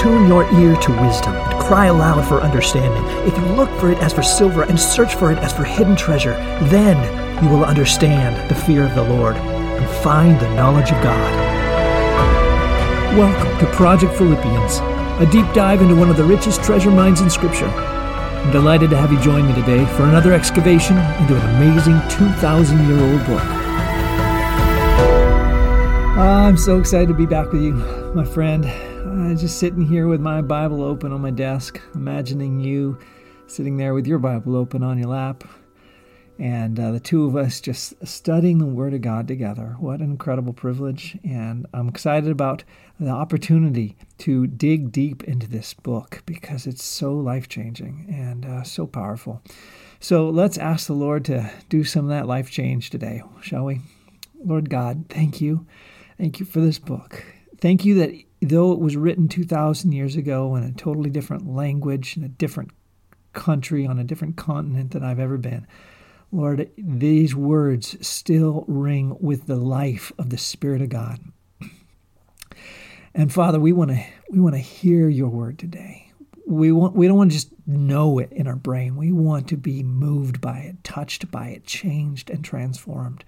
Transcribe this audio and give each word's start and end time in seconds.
Tune 0.00 0.28
your 0.28 0.44
ear 0.58 0.74
to 0.76 1.02
wisdom 1.02 1.34
and 1.34 1.60
cry 1.60 1.88
aloud 1.88 2.26
for 2.26 2.40
understanding. 2.40 3.04
If 3.28 3.36
you 3.36 3.44
look 3.54 3.68
for 3.78 3.92
it 3.92 3.98
as 3.98 4.14
for 4.14 4.22
silver 4.22 4.62
and 4.62 4.80
search 4.80 5.14
for 5.14 5.30
it 5.30 5.36
as 5.40 5.52
for 5.52 5.62
hidden 5.62 5.94
treasure, 5.94 6.32
then 6.70 6.96
you 7.44 7.50
will 7.50 7.66
understand 7.66 8.48
the 8.48 8.54
fear 8.54 8.86
of 8.86 8.94
the 8.94 9.04
Lord 9.04 9.36
and 9.36 9.86
find 10.02 10.40
the 10.40 10.48
knowledge 10.54 10.90
of 10.90 11.02
God. 11.02 11.34
Welcome 13.14 13.58
to 13.58 13.66
Project 13.74 14.14
Philippians, 14.14 14.78
a 15.20 15.28
deep 15.30 15.44
dive 15.52 15.82
into 15.82 15.94
one 15.94 16.08
of 16.08 16.16
the 16.16 16.24
richest 16.24 16.64
treasure 16.64 16.90
mines 16.90 17.20
in 17.20 17.28
Scripture. 17.28 17.68
I'm 17.68 18.50
delighted 18.52 18.88
to 18.90 18.96
have 18.96 19.12
you 19.12 19.20
join 19.20 19.46
me 19.48 19.54
today 19.54 19.84
for 19.96 20.04
another 20.04 20.32
excavation 20.32 20.96
into 21.20 21.36
an 21.36 21.56
amazing 21.56 22.00
2,000 22.08 22.88
year 22.88 22.98
old 22.98 23.26
book. 23.26 23.44
I'm 26.16 26.56
so 26.56 26.78
excited 26.78 27.08
to 27.08 27.14
be 27.14 27.26
back 27.26 27.52
with 27.52 27.60
you, 27.60 27.74
my 28.14 28.24
friend. 28.24 28.89
Uh, 29.20 29.34
just 29.34 29.58
sitting 29.58 29.86
here 29.86 30.08
with 30.08 30.20
my 30.20 30.40
Bible 30.40 30.82
open 30.82 31.12
on 31.12 31.20
my 31.20 31.30
desk, 31.30 31.78
imagining 31.94 32.58
you 32.58 32.98
sitting 33.46 33.76
there 33.76 33.92
with 33.92 34.06
your 34.06 34.18
Bible 34.18 34.56
open 34.56 34.82
on 34.82 34.96
your 34.96 35.08
lap, 35.08 35.44
and 36.38 36.80
uh, 36.80 36.90
the 36.90 37.00
two 37.00 37.26
of 37.26 37.36
us 37.36 37.60
just 37.60 37.94
studying 38.06 38.56
the 38.56 38.64
Word 38.64 38.94
of 38.94 39.02
God 39.02 39.28
together. 39.28 39.76
What 39.78 40.00
an 40.00 40.10
incredible 40.10 40.54
privilege! 40.54 41.18
And 41.22 41.66
I'm 41.74 41.86
excited 41.86 42.30
about 42.30 42.64
the 42.98 43.10
opportunity 43.10 43.94
to 44.18 44.46
dig 44.46 44.90
deep 44.90 45.22
into 45.24 45.46
this 45.46 45.74
book 45.74 46.22
because 46.24 46.66
it's 46.66 46.82
so 46.82 47.12
life 47.12 47.46
changing 47.46 48.06
and 48.08 48.46
uh, 48.46 48.62
so 48.62 48.86
powerful. 48.86 49.42
So 50.00 50.30
let's 50.30 50.56
ask 50.56 50.86
the 50.86 50.94
Lord 50.94 51.26
to 51.26 51.50
do 51.68 51.84
some 51.84 52.06
of 52.06 52.10
that 52.10 52.26
life 52.26 52.50
change 52.50 52.88
today, 52.88 53.22
shall 53.42 53.66
we? 53.66 53.82
Lord 54.42 54.70
God, 54.70 55.04
thank 55.10 55.42
you. 55.42 55.66
Thank 56.16 56.40
you 56.40 56.46
for 56.46 56.62
this 56.62 56.78
book. 56.78 57.22
Thank 57.60 57.84
you 57.84 57.96
that 57.96 58.14
though 58.40 58.72
it 58.72 58.80
was 58.80 58.96
written 58.96 59.28
2,000 59.28 59.92
years 59.92 60.16
ago 60.16 60.54
in 60.56 60.62
a 60.62 60.72
totally 60.72 61.10
different 61.10 61.46
language, 61.46 62.16
in 62.16 62.24
a 62.24 62.28
different 62.28 62.70
country, 63.32 63.86
on 63.86 63.98
a 63.98 64.04
different 64.04 64.36
continent 64.36 64.92
than 64.92 65.04
I've 65.04 65.20
ever 65.20 65.36
been, 65.36 65.66
Lord, 66.32 66.70
these 66.78 67.34
words 67.34 67.96
still 68.06 68.64
ring 68.68 69.16
with 69.20 69.46
the 69.46 69.56
life 69.56 70.12
of 70.18 70.30
the 70.30 70.38
Spirit 70.38 70.80
of 70.80 70.88
God. 70.88 71.20
And 73.12 73.32
Father, 73.32 73.58
we 73.58 73.72
want 73.72 73.90
to 73.90 74.04
we 74.30 74.38
want 74.38 74.54
to 74.54 74.60
hear 74.60 75.08
your 75.08 75.28
word 75.28 75.58
today. 75.58 76.12
We 76.46 76.70
want 76.70 76.94
we 76.94 77.08
don't 77.08 77.16
want 77.16 77.32
to 77.32 77.36
just 77.36 77.50
know 77.66 78.20
it 78.20 78.30
in 78.30 78.46
our 78.46 78.56
brain. 78.56 78.94
We 78.94 79.10
want 79.10 79.48
to 79.48 79.56
be 79.56 79.82
moved 79.82 80.40
by 80.40 80.58
it, 80.58 80.84
touched 80.84 81.30
by 81.32 81.48
it, 81.48 81.64
changed 81.64 82.30
and 82.30 82.44
transformed. 82.44 83.24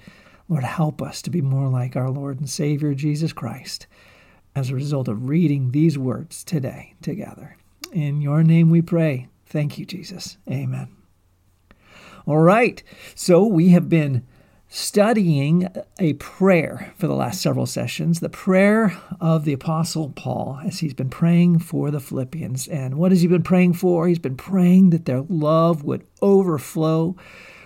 Lord, 0.49 0.63
help 0.63 1.03
us 1.03 1.23
to 1.23 1.31
be 1.31 1.41
more 1.41 1.69
like 1.69 1.97
our 1.97 2.11
Lord 2.11 2.39
and 2.39 2.49
Savior 2.49 2.95
Jesus 2.95 3.33
Christ 3.33 3.89
as 4.55 4.71
a 4.71 4.75
result 4.75 5.09
of 5.09 5.29
reading 5.29 5.71
these 5.71 5.99
words 5.99 6.45
today 6.45 6.95
together. 7.03 7.57
In 7.93 8.21
your 8.21 8.43
name 8.43 8.71
we 8.71 8.83
pray. 8.83 9.29
Thank 9.47 9.79
you, 9.79 9.85
Jesus. 9.85 10.39
Amen. 10.51 10.89
All 12.27 12.39
right. 12.39 12.83
So 13.15 13.45
we 13.45 13.71
have 13.71 13.89
been 13.89 14.25
studying 14.69 15.69
a 15.99 16.15
prayer 16.15 16.95
for 16.97 17.07
the 17.07 17.15
last 17.15 17.43
several 17.43 17.67
sessions, 17.67 18.21
the 18.21 18.31
prayer 18.31 18.97
of 19.21 19.45
the 19.45 19.53
Apostle 19.53 20.09
Paul, 20.11 20.61
as 20.65 20.79
he's 20.79 20.95
been 20.95 21.11
praying 21.11 21.59
for 21.59 21.91
the 21.91 22.01
Philippians. 22.01 22.69
And 22.69 22.95
what 22.95 23.13
has 23.13 23.21
he 23.21 23.29
been 23.29 23.43
praying 23.43 23.75
for? 23.75 24.09
He's 24.09 24.19
been 24.19 24.37
praying 24.37 24.89
that 24.91 25.05
their 25.05 25.21
love 25.29 25.85
would 25.85 26.07
overflow 26.23 27.17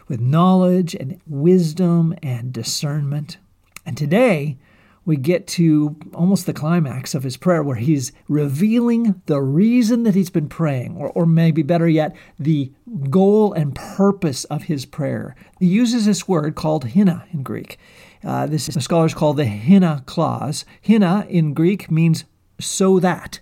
with 0.08 0.20
knowledge 0.20 0.96
and 0.96 1.20
wisdom 1.28 2.12
and 2.24 2.52
discernment. 2.52 3.38
And 3.84 3.96
today, 3.96 4.58
we 5.06 5.16
get 5.16 5.46
to 5.46 5.96
almost 6.12 6.44
the 6.44 6.52
climax 6.52 7.14
of 7.14 7.22
his 7.22 7.36
prayer 7.36 7.62
where 7.62 7.76
he's 7.76 8.12
revealing 8.28 9.22
the 9.26 9.40
reason 9.40 10.02
that 10.02 10.16
he's 10.16 10.30
been 10.30 10.48
praying, 10.48 10.96
or, 10.96 11.10
or 11.10 11.24
maybe 11.24 11.62
better 11.62 11.88
yet, 11.88 12.14
the 12.38 12.72
goal 13.08 13.52
and 13.52 13.74
purpose 13.74 14.44
of 14.46 14.64
his 14.64 14.84
prayer. 14.84 15.36
He 15.60 15.66
uses 15.66 16.04
this 16.04 16.26
word 16.26 16.56
called 16.56 16.90
hina 16.90 17.24
in 17.32 17.44
Greek. 17.44 17.78
Uh, 18.24 18.46
this 18.46 18.68
is 18.68 18.74
the 18.74 18.80
scholars 18.80 19.14
call 19.14 19.32
the 19.32 19.46
hina 19.46 20.02
clause. 20.06 20.64
Hina 20.84 21.24
in 21.30 21.54
Greek 21.54 21.88
means 21.88 22.24
so 22.58 22.98
that. 22.98 23.38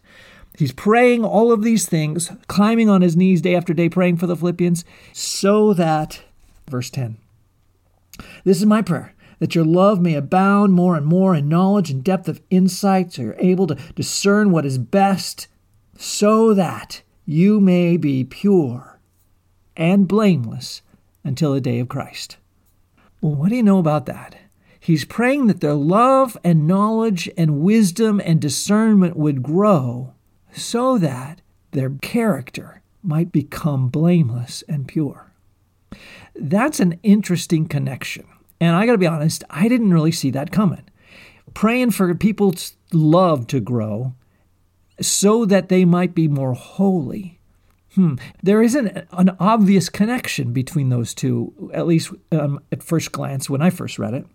He's 0.58 0.72
praying 0.72 1.24
all 1.24 1.50
of 1.50 1.62
these 1.62 1.88
things, 1.88 2.30
climbing 2.46 2.88
on 2.88 3.00
his 3.00 3.16
knees 3.16 3.40
day 3.40 3.56
after 3.56 3.72
day, 3.72 3.88
praying 3.88 4.18
for 4.18 4.26
the 4.26 4.36
Philippians, 4.36 4.84
so 5.12 5.72
that, 5.72 6.22
verse 6.68 6.90
10, 6.90 7.16
this 8.44 8.58
is 8.58 8.66
my 8.66 8.82
prayer 8.82 9.13
that 9.44 9.54
your 9.54 9.66
love 9.66 10.00
may 10.00 10.14
abound 10.14 10.72
more 10.72 10.96
and 10.96 11.04
more 11.04 11.34
in 11.34 11.50
knowledge 11.50 11.90
and 11.90 12.02
depth 12.02 12.30
of 12.30 12.40
insight, 12.48 13.12
so 13.12 13.20
you're 13.20 13.36
able 13.38 13.66
to 13.66 13.74
discern 13.94 14.50
what 14.50 14.64
is 14.64 14.78
best, 14.78 15.48
so 15.98 16.54
that 16.54 17.02
you 17.26 17.60
may 17.60 17.98
be 17.98 18.24
pure 18.24 18.98
and 19.76 20.08
blameless 20.08 20.80
until 21.24 21.52
the 21.52 21.60
day 21.60 21.78
of 21.78 21.90
Christ. 21.90 22.38
Well, 23.20 23.34
what 23.34 23.50
do 23.50 23.56
you 23.56 23.62
know 23.62 23.78
about 23.78 24.06
that? 24.06 24.34
He's 24.80 25.04
praying 25.04 25.48
that 25.48 25.60
their 25.60 25.74
love 25.74 26.38
and 26.42 26.66
knowledge 26.66 27.28
and 27.36 27.60
wisdom 27.60 28.22
and 28.24 28.40
discernment 28.40 29.14
would 29.14 29.42
grow 29.42 30.14
so 30.54 30.96
that 30.96 31.42
their 31.72 31.90
character 31.90 32.80
might 33.02 33.30
become 33.30 33.88
blameless 33.90 34.64
and 34.70 34.88
pure. 34.88 35.32
That's 36.34 36.80
an 36.80 36.98
interesting 37.02 37.66
connection. 37.66 38.24
And 38.60 38.76
I 38.76 38.86
got 38.86 38.92
to 38.92 38.98
be 38.98 39.06
honest, 39.06 39.44
I 39.50 39.68
didn't 39.68 39.92
really 39.92 40.12
see 40.12 40.30
that 40.30 40.52
coming. 40.52 40.84
Praying 41.52 41.92
for 41.92 42.14
people's 42.14 42.76
love 42.92 43.46
to 43.48 43.60
grow 43.60 44.14
so 45.00 45.44
that 45.44 45.68
they 45.68 45.84
might 45.84 46.14
be 46.14 46.28
more 46.28 46.54
holy. 46.54 47.40
Hmm. 47.94 48.14
There 48.42 48.62
isn't 48.62 49.06
an 49.12 49.36
obvious 49.38 49.88
connection 49.88 50.52
between 50.52 50.88
those 50.88 51.14
two, 51.14 51.70
at 51.72 51.86
least 51.86 52.12
um, 52.32 52.60
at 52.72 52.82
first 52.82 53.12
glance 53.12 53.48
when 53.48 53.62
I 53.62 53.70
first 53.70 53.98
read 53.98 54.14
it. 54.14 54.26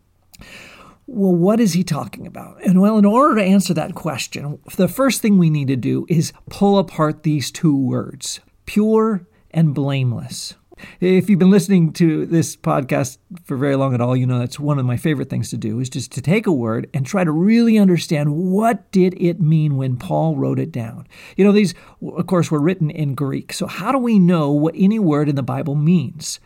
Well, 1.08 1.36
what 1.36 1.60
is 1.60 1.74
he 1.74 1.84
talking 1.84 2.28
about? 2.28 2.64
And 2.64 2.80
well, 2.80 2.98
in 2.98 3.06
order 3.06 3.36
to 3.36 3.44
answer 3.44 3.74
that 3.74 3.96
question, 3.96 4.60
the 4.76 4.88
first 4.88 5.22
thing 5.22 5.38
we 5.38 5.50
need 5.50 5.68
to 5.70 5.76
do 5.76 6.06
is 6.08 6.32
pull 6.50 6.78
apart 6.78 7.24
these 7.24 7.52
two 7.52 7.76
words 7.76 8.40
pure 8.66 9.28
and 9.50 9.74
blameless. 9.74 10.54
If 11.00 11.30
you've 11.30 11.40
been 11.40 11.50
listening 11.50 11.94
to 11.94 12.26
this 12.26 12.56
podcast 12.56 13.18
for 13.44 13.58
very 13.58 13.76
long 13.76 13.94
at 13.94 14.02
all, 14.02 14.16
you 14.16 14.26
know 14.26 14.40
that's 14.40 14.60
one 14.60 14.80
of 14.80 14.86
my 14.86 14.98
favorite 14.98 15.30
things 15.30 15.50
to 15.50 15.58
do 15.58 15.80
is 15.80 15.90
just 15.90 16.12
to 16.14 16.22
take 16.22 16.48
a 16.48 16.52
word 16.52 16.90
and 16.94 17.06
try 17.06 17.24
to 17.24 17.32
really 17.32 17.78
understand 17.78 18.36
what 18.36 18.92
did 18.92 19.20
it 19.22 19.40
mean 19.40 19.78
when 19.78 19.98
Paul 19.98 20.36
wrote 20.36 20.60
it 20.60 20.72
down. 20.72 21.08
You 21.36 21.46
know, 21.46 21.52
these 21.52 21.74
of 22.02 22.28
course 22.28 22.52
were 22.52 22.62
written 22.62 22.90
in 22.90 23.16
Greek. 23.16 23.54
So 23.54 23.68
how 23.68 23.92
do 23.92 23.98
we 23.98 24.20
know 24.20 24.52
what 24.52 24.76
any 24.78 25.00
word 25.00 25.30
in 25.30 25.36
the 25.36 25.44
Bible 25.44 25.76
means? 25.76 26.40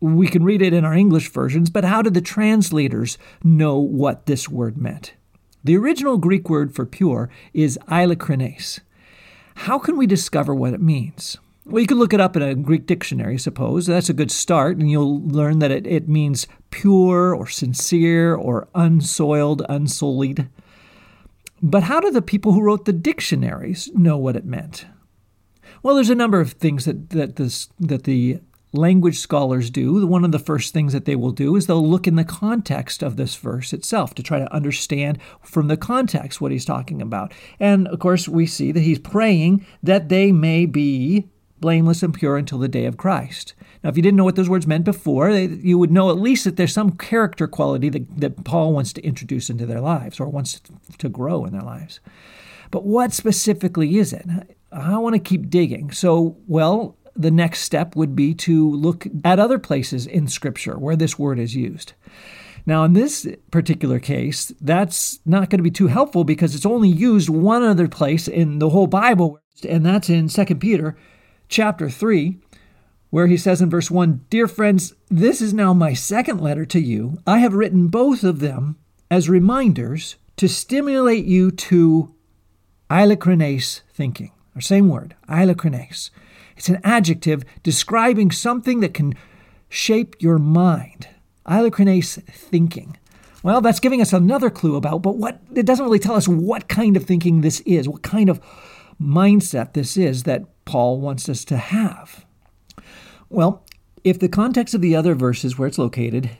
We 0.00 0.26
can 0.26 0.44
read 0.44 0.60
it 0.60 0.72
in 0.72 0.84
our 0.84 0.94
English 0.94 1.30
versions, 1.30 1.70
but 1.70 1.84
how 1.84 2.02
did 2.02 2.14
the 2.14 2.20
translators 2.20 3.16
know 3.42 3.78
what 3.78 4.26
this 4.26 4.48
word 4.48 4.76
meant? 4.76 5.14
The 5.62 5.76
original 5.78 6.18
Greek 6.18 6.50
word 6.50 6.74
for 6.74 6.84
pure 6.84 7.30
is 7.54 7.78
eilikrines. 7.88 8.80
How 9.54 9.78
can 9.78 9.96
we 9.96 10.06
discover 10.06 10.54
what 10.54 10.74
it 10.74 10.80
means? 10.82 11.38
Well, 11.66 11.80
you 11.80 11.86
could 11.86 11.96
look 11.96 12.12
it 12.12 12.20
up 12.20 12.36
in 12.36 12.42
a 12.42 12.54
Greek 12.54 12.86
dictionary, 12.86 13.38
suppose. 13.38 13.86
That's 13.86 14.10
a 14.10 14.14
good 14.14 14.30
start, 14.30 14.76
and 14.76 14.90
you'll 14.90 15.22
learn 15.22 15.60
that 15.60 15.70
it, 15.70 15.86
it 15.86 16.08
means 16.08 16.46
pure 16.70 17.34
or 17.34 17.46
sincere 17.46 18.34
or 18.34 18.68
unsoiled, 18.74 19.62
unsullied. 19.68 20.48
But 21.62 21.84
how 21.84 22.00
do 22.00 22.10
the 22.10 22.20
people 22.20 22.52
who 22.52 22.62
wrote 22.62 22.84
the 22.84 22.92
dictionaries 22.92 23.90
know 23.94 24.18
what 24.18 24.36
it 24.36 24.44
meant? 24.44 24.84
Well, 25.82 25.94
there's 25.94 26.10
a 26.10 26.14
number 26.14 26.38
of 26.38 26.52
things 26.52 26.84
that, 26.84 27.10
that, 27.10 27.36
this, 27.36 27.68
that 27.80 28.04
the 28.04 28.40
language 28.74 29.18
scholars 29.18 29.70
do. 29.70 30.06
One 30.06 30.24
of 30.24 30.32
the 30.32 30.38
first 30.38 30.74
things 30.74 30.92
that 30.92 31.06
they 31.06 31.16
will 31.16 31.30
do 31.30 31.56
is 31.56 31.66
they'll 31.66 31.86
look 31.86 32.06
in 32.06 32.16
the 32.16 32.24
context 32.24 33.02
of 33.02 33.16
this 33.16 33.36
verse 33.36 33.72
itself 33.72 34.14
to 34.16 34.22
try 34.22 34.38
to 34.38 34.52
understand 34.52 35.18
from 35.42 35.68
the 35.68 35.76
context 35.78 36.40
what 36.40 36.52
he's 36.52 36.64
talking 36.64 37.00
about. 37.00 37.32
And 37.58 37.88
of 37.88 38.00
course, 38.00 38.28
we 38.28 38.46
see 38.46 38.72
that 38.72 38.80
he's 38.80 38.98
praying 38.98 39.64
that 39.82 40.10
they 40.10 40.32
may 40.32 40.66
be 40.66 41.28
blameless 41.64 42.02
and 42.02 42.12
pure 42.12 42.36
until 42.36 42.58
the 42.58 42.68
day 42.68 42.84
of 42.84 42.98
Christ. 42.98 43.54
Now, 43.82 43.88
if 43.88 43.96
you 43.96 44.02
didn't 44.02 44.18
know 44.18 44.24
what 44.24 44.36
those 44.36 44.50
words 44.50 44.66
meant 44.66 44.84
before, 44.84 45.30
you 45.30 45.78
would 45.78 45.90
know 45.90 46.10
at 46.10 46.18
least 46.18 46.44
that 46.44 46.58
there's 46.58 46.74
some 46.74 46.90
character 46.90 47.46
quality 47.48 47.88
that, 47.88 48.20
that 48.20 48.44
Paul 48.44 48.74
wants 48.74 48.92
to 48.92 49.02
introduce 49.02 49.48
into 49.48 49.64
their 49.64 49.80
lives 49.80 50.20
or 50.20 50.28
wants 50.28 50.60
to 50.98 51.08
grow 51.08 51.46
in 51.46 51.54
their 51.54 51.62
lives. 51.62 52.00
But 52.70 52.84
what 52.84 53.14
specifically 53.14 53.96
is 53.96 54.12
it? 54.12 54.26
I 54.72 54.98
want 54.98 55.14
to 55.14 55.18
keep 55.18 55.48
digging. 55.48 55.90
So, 55.90 56.36
well, 56.46 56.98
the 57.16 57.30
next 57.30 57.60
step 57.60 57.96
would 57.96 58.14
be 58.14 58.34
to 58.34 58.70
look 58.70 59.06
at 59.24 59.38
other 59.38 59.58
places 59.58 60.06
in 60.06 60.28
Scripture 60.28 60.78
where 60.78 60.96
this 60.96 61.18
word 61.18 61.38
is 61.38 61.56
used. 61.56 61.94
Now, 62.66 62.84
in 62.84 62.92
this 62.92 63.26
particular 63.50 64.00
case, 64.00 64.52
that's 64.60 65.18
not 65.24 65.48
going 65.48 65.60
to 65.60 65.70
be 65.70 65.70
too 65.70 65.86
helpful 65.86 66.24
because 66.24 66.54
it's 66.54 66.66
only 66.66 66.90
used 66.90 67.30
one 67.30 67.62
other 67.62 67.88
place 67.88 68.28
in 68.28 68.58
the 68.58 68.68
whole 68.68 68.86
Bible, 68.86 69.38
and 69.66 69.86
that's 69.86 70.10
in 70.10 70.28
2 70.28 70.44
Peter 70.56 70.94
chapter 71.54 71.88
3, 71.88 72.36
where 73.10 73.28
he 73.28 73.36
says 73.36 73.62
in 73.62 73.70
verse 73.70 73.88
1 73.88 74.26
Dear 74.28 74.48
friends, 74.48 74.92
this 75.08 75.40
is 75.40 75.54
now 75.54 75.72
my 75.72 75.94
second 75.94 76.40
letter 76.40 76.66
to 76.66 76.80
you. 76.80 77.18
I 77.28 77.38
have 77.38 77.54
written 77.54 77.86
both 77.86 78.24
of 78.24 78.40
them 78.40 78.76
as 79.08 79.28
reminders 79.28 80.16
to 80.36 80.48
stimulate 80.48 81.24
you 81.26 81.52
to 81.52 82.12
Eilokrenes 82.90 83.82
thinking, 83.92 84.32
or 84.56 84.60
same 84.60 84.88
word, 84.88 85.14
eilokrenes. 85.28 86.10
It's 86.56 86.68
an 86.68 86.80
adjective 86.82 87.44
describing 87.62 88.32
something 88.32 88.80
that 88.80 88.92
can 88.92 89.14
shape 89.68 90.16
your 90.18 90.40
mind. 90.40 91.06
Eilokrenes 91.46 92.20
thinking. 92.24 92.96
Well, 93.44 93.60
that's 93.60 93.78
giving 93.78 94.00
us 94.00 94.12
another 94.12 94.50
clue 94.50 94.74
about, 94.74 95.02
but 95.02 95.18
what 95.18 95.40
it 95.54 95.66
doesn't 95.66 95.84
really 95.84 96.00
tell 96.00 96.16
us 96.16 96.26
what 96.26 96.66
kind 96.66 96.96
of 96.96 97.04
thinking 97.04 97.42
this 97.42 97.60
is, 97.60 97.88
what 97.88 98.02
kind 98.02 98.28
of 98.28 98.40
mindset 99.00 99.72
this 99.72 99.96
is 99.96 100.22
that 100.24 100.44
Paul 100.64 101.00
wants 101.00 101.28
us 101.28 101.44
to 101.46 101.56
have. 101.56 102.24
Well, 103.28 103.64
if 104.02 104.18
the 104.18 104.28
context 104.28 104.74
of 104.74 104.80
the 104.80 104.96
other 104.96 105.14
verses 105.14 105.58
where 105.58 105.68
it's 105.68 105.78
located 105.78 106.30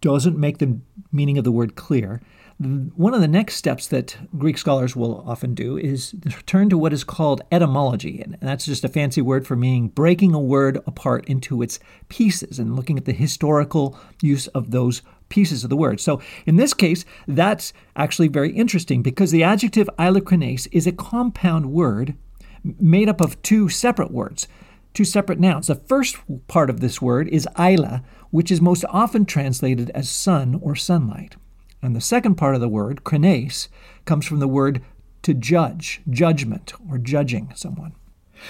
doesn't 0.00 0.38
make 0.38 0.58
the 0.58 0.78
meaning 1.12 1.38
of 1.38 1.44
the 1.44 1.52
word 1.52 1.74
clear, 1.74 2.20
one 2.58 3.14
of 3.14 3.22
the 3.22 3.28
next 3.28 3.54
steps 3.54 3.86
that 3.86 4.18
Greek 4.36 4.58
scholars 4.58 4.94
will 4.94 5.24
often 5.26 5.54
do 5.54 5.78
is 5.78 6.14
turn 6.44 6.68
to 6.68 6.76
what 6.76 6.92
is 6.92 7.04
called 7.04 7.40
etymology. 7.50 8.20
And 8.20 8.36
that's 8.42 8.66
just 8.66 8.84
a 8.84 8.88
fancy 8.88 9.22
word 9.22 9.46
for 9.46 9.56
meaning 9.56 9.88
breaking 9.88 10.34
a 10.34 10.40
word 10.40 10.76
apart 10.86 11.24
into 11.26 11.62
its 11.62 11.78
pieces 12.10 12.58
and 12.58 12.76
looking 12.76 12.98
at 12.98 13.06
the 13.06 13.14
historical 13.14 13.98
use 14.20 14.46
of 14.48 14.72
those 14.72 15.00
pieces 15.30 15.64
of 15.64 15.70
the 15.70 15.76
word. 15.76 16.00
So 16.00 16.20
in 16.44 16.56
this 16.56 16.74
case, 16.74 17.06
that's 17.26 17.72
actually 17.96 18.28
very 18.28 18.52
interesting 18.52 19.02
because 19.02 19.30
the 19.30 19.42
adjective 19.42 19.88
eilokrenes 19.98 20.68
is 20.70 20.86
a 20.86 20.92
compound 20.92 21.72
word 21.72 22.14
made 22.62 23.08
up 23.08 23.22
of 23.22 23.40
two 23.40 23.70
separate 23.70 24.10
words, 24.10 24.46
two 24.92 25.04
separate 25.04 25.40
nouns. 25.40 25.68
The 25.68 25.74
first 25.74 26.18
part 26.46 26.68
of 26.68 26.80
this 26.80 27.00
word 27.00 27.28
is 27.28 27.48
ila, 27.58 28.02
which 28.30 28.50
is 28.50 28.60
most 28.60 28.84
often 28.90 29.24
translated 29.24 29.90
as 29.90 30.10
sun 30.10 30.58
or 30.62 30.76
sunlight. 30.76 31.36
And 31.82 31.96
the 31.96 32.00
second 32.00 32.34
part 32.34 32.54
of 32.54 32.60
the 32.60 32.68
word, 32.68 33.04
krenes, 33.04 33.68
comes 34.04 34.26
from 34.26 34.40
the 34.40 34.48
word 34.48 34.82
to 35.22 35.32
judge, 35.32 36.02
judgment, 36.10 36.72
or 36.90 36.98
judging 36.98 37.52
someone. 37.54 37.94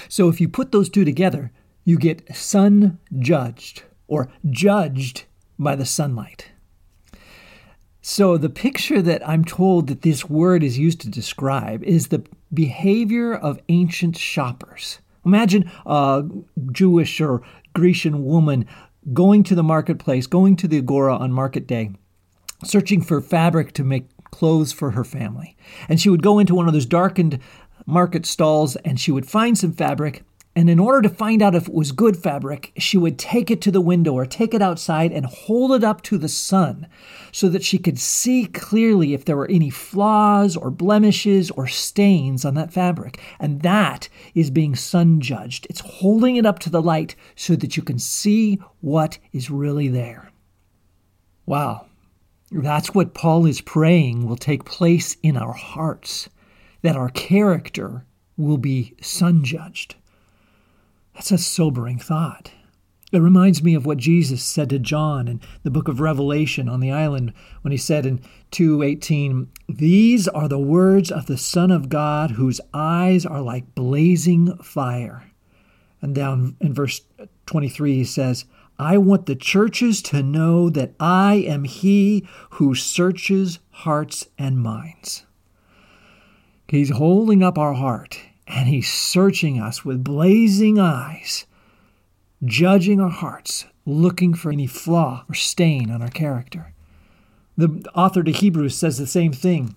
So 0.08 0.28
if 0.28 0.40
you 0.40 0.48
put 0.48 0.72
those 0.72 0.88
two 0.88 1.04
together, 1.04 1.52
you 1.84 1.98
get 1.98 2.34
sun 2.34 2.98
judged, 3.18 3.84
or 4.06 4.30
judged 4.48 5.24
by 5.58 5.76
the 5.76 5.86
sunlight. 5.86 6.50
So 8.02 8.38
the 8.38 8.48
picture 8.48 9.02
that 9.02 9.26
I'm 9.28 9.44
told 9.44 9.88
that 9.88 10.02
this 10.02 10.28
word 10.28 10.62
is 10.62 10.78
used 10.78 11.00
to 11.02 11.10
describe 11.10 11.82
is 11.84 12.08
the 12.08 12.24
behavior 12.52 13.34
of 13.34 13.60
ancient 13.68 14.16
shoppers. 14.16 15.00
Imagine 15.24 15.70
a 15.84 16.24
Jewish 16.72 17.20
or 17.20 17.42
Grecian 17.74 18.24
woman 18.24 18.66
going 19.12 19.42
to 19.44 19.54
the 19.54 19.62
marketplace, 19.62 20.26
going 20.26 20.56
to 20.56 20.68
the 20.68 20.78
agora 20.78 21.16
on 21.16 21.30
market 21.30 21.66
day, 21.66 21.90
searching 22.64 23.02
for 23.02 23.20
fabric 23.20 23.72
to 23.72 23.84
make 23.84 24.08
clothes 24.30 24.72
for 24.72 24.92
her 24.92 25.04
family. 25.04 25.56
And 25.88 26.00
she 26.00 26.08
would 26.08 26.22
go 26.22 26.38
into 26.38 26.54
one 26.54 26.68
of 26.68 26.72
those 26.72 26.86
darkened 26.86 27.38
market 27.86 28.24
stalls 28.24 28.76
and 28.76 28.98
she 28.98 29.12
would 29.12 29.28
find 29.28 29.58
some 29.58 29.72
fabric 29.72 30.24
and 30.60 30.68
in 30.68 30.78
order 30.78 31.00
to 31.00 31.08
find 31.08 31.40
out 31.40 31.54
if 31.54 31.68
it 31.68 31.72
was 31.72 31.90
good 31.90 32.18
fabric, 32.18 32.70
she 32.76 32.98
would 32.98 33.18
take 33.18 33.50
it 33.50 33.62
to 33.62 33.70
the 33.70 33.80
window 33.80 34.12
or 34.12 34.26
take 34.26 34.52
it 34.52 34.60
outside 34.60 35.10
and 35.10 35.24
hold 35.24 35.72
it 35.72 35.82
up 35.82 36.02
to 36.02 36.18
the 36.18 36.28
sun 36.28 36.86
so 37.32 37.48
that 37.48 37.64
she 37.64 37.78
could 37.78 37.98
see 37.98 38.44
clearly 38.44 39.14
if 39.14 39.24
there 39.24 39.38
were 39.38 39.48
any 39.48 39.70
flaws 39.70 40.58
or 40.58 40.70
blemishes 40.70 41.50
or 41.52 41.66
stains 41.66 42.44
on 42.44 42.52
that 42.56 42.74
fabric. 42.74 43.22
And 43.38 43.62
that 43.62 44.10
is 44.34 44.50
being 44.50 44.76
sun 44.76 45.22
judged. 45.22 45.66
It's 45.70 45.80
holding 45.80 46.36
it 46.36 46.44
up 46.44 46.58
to 46.58 46.68
the 46.68 46.82
light 46.82 47.16
so 47.36 47.56
that 47.56 47.78
you 47.78 47.82
can 47.82 47.98
see 47.98 48.60
what 48.82 49.16
is 49.32 49.50
really 49.50 49.88
there. 49.88 50.30
Wow. 51.46 51.86
That's 52.52 52.94
what 52.94 53.14
Paul 53.14 53.46
is 53.46 53.62
praying 53.62 54.26
will 54.26 54.36
take 54.36 54.66
place 54.66 55.16
in 55.22 55.38
our 55.38 55.54
hearts, 55.54 56.28
that 56.82 56.96
our 56.96 57.08
character 57.08 58.04
will 58.36 58.58
be 58.58 58.94
sun 59.00 59.42
judged. 59.42 59.94
That's 61.20 61.32
a 61.32 61.36
sobering 61.36 61.98
thought. 61.98 62.50
It 63.12 63.18
reminds 63.18 63.62
me 63.62 63.74
of 63.74 63.84
what 63.84 63.98
Jesus 63.98 64.42
said 64.42 64.70
to 64.70 64.78
John 64.78 65.28
in 65.28 65.42
the 65.64 65.70
book 65.70 65.86
of 65.86 66.00
Revelation 66.00 66.66
on 66.66 66.80
the 66.80 66.92
island 66.92 67.34
when 67.60 67.72
he 67.72 67.76
said 67.76 68.06
in 68.06 68.20
2:18, 68.52 69.48
"These 69.68 70.28
are 70.28 70.48
the 70.48 70.58
words 70.58 71.10
of 71.10 71.26
the 71.26 71.36
Son 71.36 71.70
of 71.70 71.90
God 71.90 72.30
whose 72.30 72.58
eyes 72.72 73.26
are 73.26 73.42
like 73.42 73.74
blazing 73.74 74.56
fire." 74.62 75.24
And 76.00 76.14
down 76.14 76.56
in 76.58 76.72
verse 76.72 77.02
23 77.44 77.96
he 77.96 78.04
says, 78.04 78.46
"I 78.78 78.96
want 78.96 79.26
the 79.26 79.36
churches 79.36 80.00
to 80.04 80.22
know 80.22 80.70
that 80.70 80.94
I 80.98 81.34
am 81.34 81.64
he 81.64 82.24
who 82.52 82.74
searches 82.74 83.58
hearts 83.68 84.28
and 84.38 84.58
minds." 84.58 85.26
He's 86.66 86.92
holding 86.92 87.42
up 87.42 87.58
our 87.58 87.74
heart 87.74 88.20
and 88.50 88.68
He's 88.68 88.92
searching 88.92 89.60
us 89.60 89.84
with 89.84 90.04
blazing 90.04 90.78
eyes, 90.78 91.46
judging 92.44 93.00
our 93.00 93.10
hearts, 93.10 93.66
looking 93.86 94.34
for 94.34 94.50
any 94.50 94.66
flaw 94.66 95.24
or 95.28 95.34
stain 95.34 95.90
on 95.90 96.02
our 96.02 96.10
character. 96.10 96.72
The 97.56 97.84
author 97.94 98.22
to 98.22 98.32
Hebrews 98.32 98.76
says 98.76 98.98
the 98.98 99.06
same 99.06 99.32
thing 99.32 99.74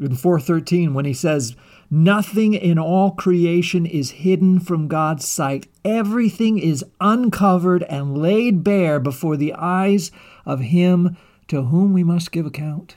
in 0.00 0.14
413 0.14 0.94
when 0.94 1.04
he 1.04 1.14
says, 1.14 1.56
Nothing 1.90 2.52
in 2.52 2.78
all 2.78 3.12
creation 3.12 3.86
is 3.86 4.10
hidden 4.10 4.60
from 4.60 4.88
God's 4.88 5.26
sight. 5.26 5.66
Everything 5.84 6.58
is 6.58 6.84
uncovered 7.00 7.82
and 7.84 8.18
laid 8.18 8.62
bare 8.62 9.00
before 9.00 9.38
the 9.38 9.54
eyes 9.54 10.10
of 10.44 10.60
Him 10.60 11.16
to 11.48 11.62
whom 11.62 11.94
we 11.94 12.04
must 12.04 12.30
give 12.30 12.44
account. 12.44 12.96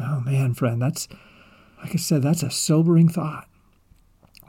Oh 0.00 0.20
man, 0.20 0.54
friend, 0.54 0.82
that's 0.82 1.06
like 1.82 1.92
I 1.94 1.96
said, 1.96 2.22
that's 2.22 2.42
a 2.42 2.50
sobering 2.50 3.08
thought. 3.08 3.48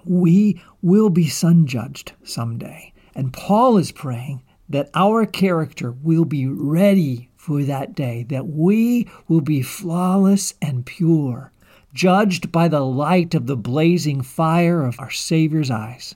We 0.05 0.61
will 0.81 1.09
be 1.09 1.27
sun 1.27 1.67
judged 1.67 2.13
someday. 2.23 2.93
And 3.15 3.33
Paul 3.33 3.77
is 3.77 3.91
praying 3.91 4.43
that 4.69 4.89
our 4.93 5.25
character 5.25 5.91
will 5.91 6.25
be 6.25 6.47
ready 6.47 7.29
for 7.35 7.63
that 7.63 7.95
day, 7.95 8.23
that 8.29 8.47
we 8.47 9.07
will 9.27 9.41
be 9.41 9.61
flawless 9.61 10.53
and 10.61 10.85
pure, 10.85 11.51
judged 11.93 12.51
by 12.51 12.67
the 12.67 12.81
light 12.81 13.33
of 13.33 13.47
the 13.47 13.57
blazing 13.57 14.21
fire 14.21 14.83
of 14.83 14.99
our 14.99 15.09
Savior's 15.09 15.71
eyes. 15.71 16.15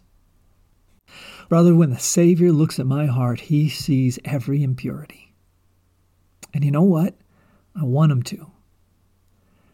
Brother, 1.50 1.76
when 1.76 1.90
the 1.90 2.00
Savior 2.00 2.52
looks 2.52 2.80
at 2.80 2.86
my 2.86 3.06
heart, 3.06 3.42
he 3.42 3.70
sees 3.70 4.20
every 4.24 4.64
impurity. 4.64 5.34
And 6.54 6.64
you 6.64 6.72
know 6.72 6.84
what? 6.84 7.16
I 7.76 7.84
want 7.84 8.12
him 8.12 8.22
to 8.24 8.53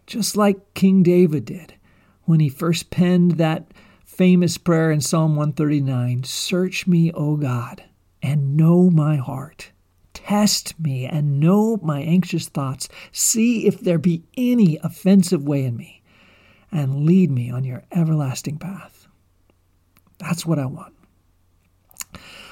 just 0.10 0.36
like 0.36 0.74
King 0.74 1.04
David 1.04 1.46
did 1.46 1.76
when 2.24 2.40
he 2.40 2.50
first 2.50 2.90
penned 2.90 3.34
that 3.34 3.72
famous 4.04 4.58
prayer 4.58 4.92
in 4.92 5.02
Psalm 5.02 5.36
139 5.36 6.24
Search 6.24 6.88
me, 6.88 7.12
O 7.14 7.38
God, 7.38 7.84
and 8.22 8.58
know 8.58 8.90
my 8.90 9.16
heart. 9.18 9.72
Test 10.14 10.78
me 10.80 11.06
and 11.06 11.40
know 11.40 11.78
my 11.84 12.02
anxious 12.02 12.50
thoughts. 12.50 12.90
See 13.12 13.68
if 13.68 13.80
there 13.80 14.00
be 14.00 14.24
any 14.36 14.78
offensive 14.84 15.48
way 15.48 15.64
in 15.64 15.78
me, 15.78 16.02
and 16.72 17.06
lead 17.06 17.30
me 17.32 17.52
on 17.52 17.64
your 17.64 17.84
everlasting 17.92 18.58
path. 18.58 19.08
That's 20.18 20.46
what 20.46 20.60
I 20.60 20.66
want. 20.66 20.94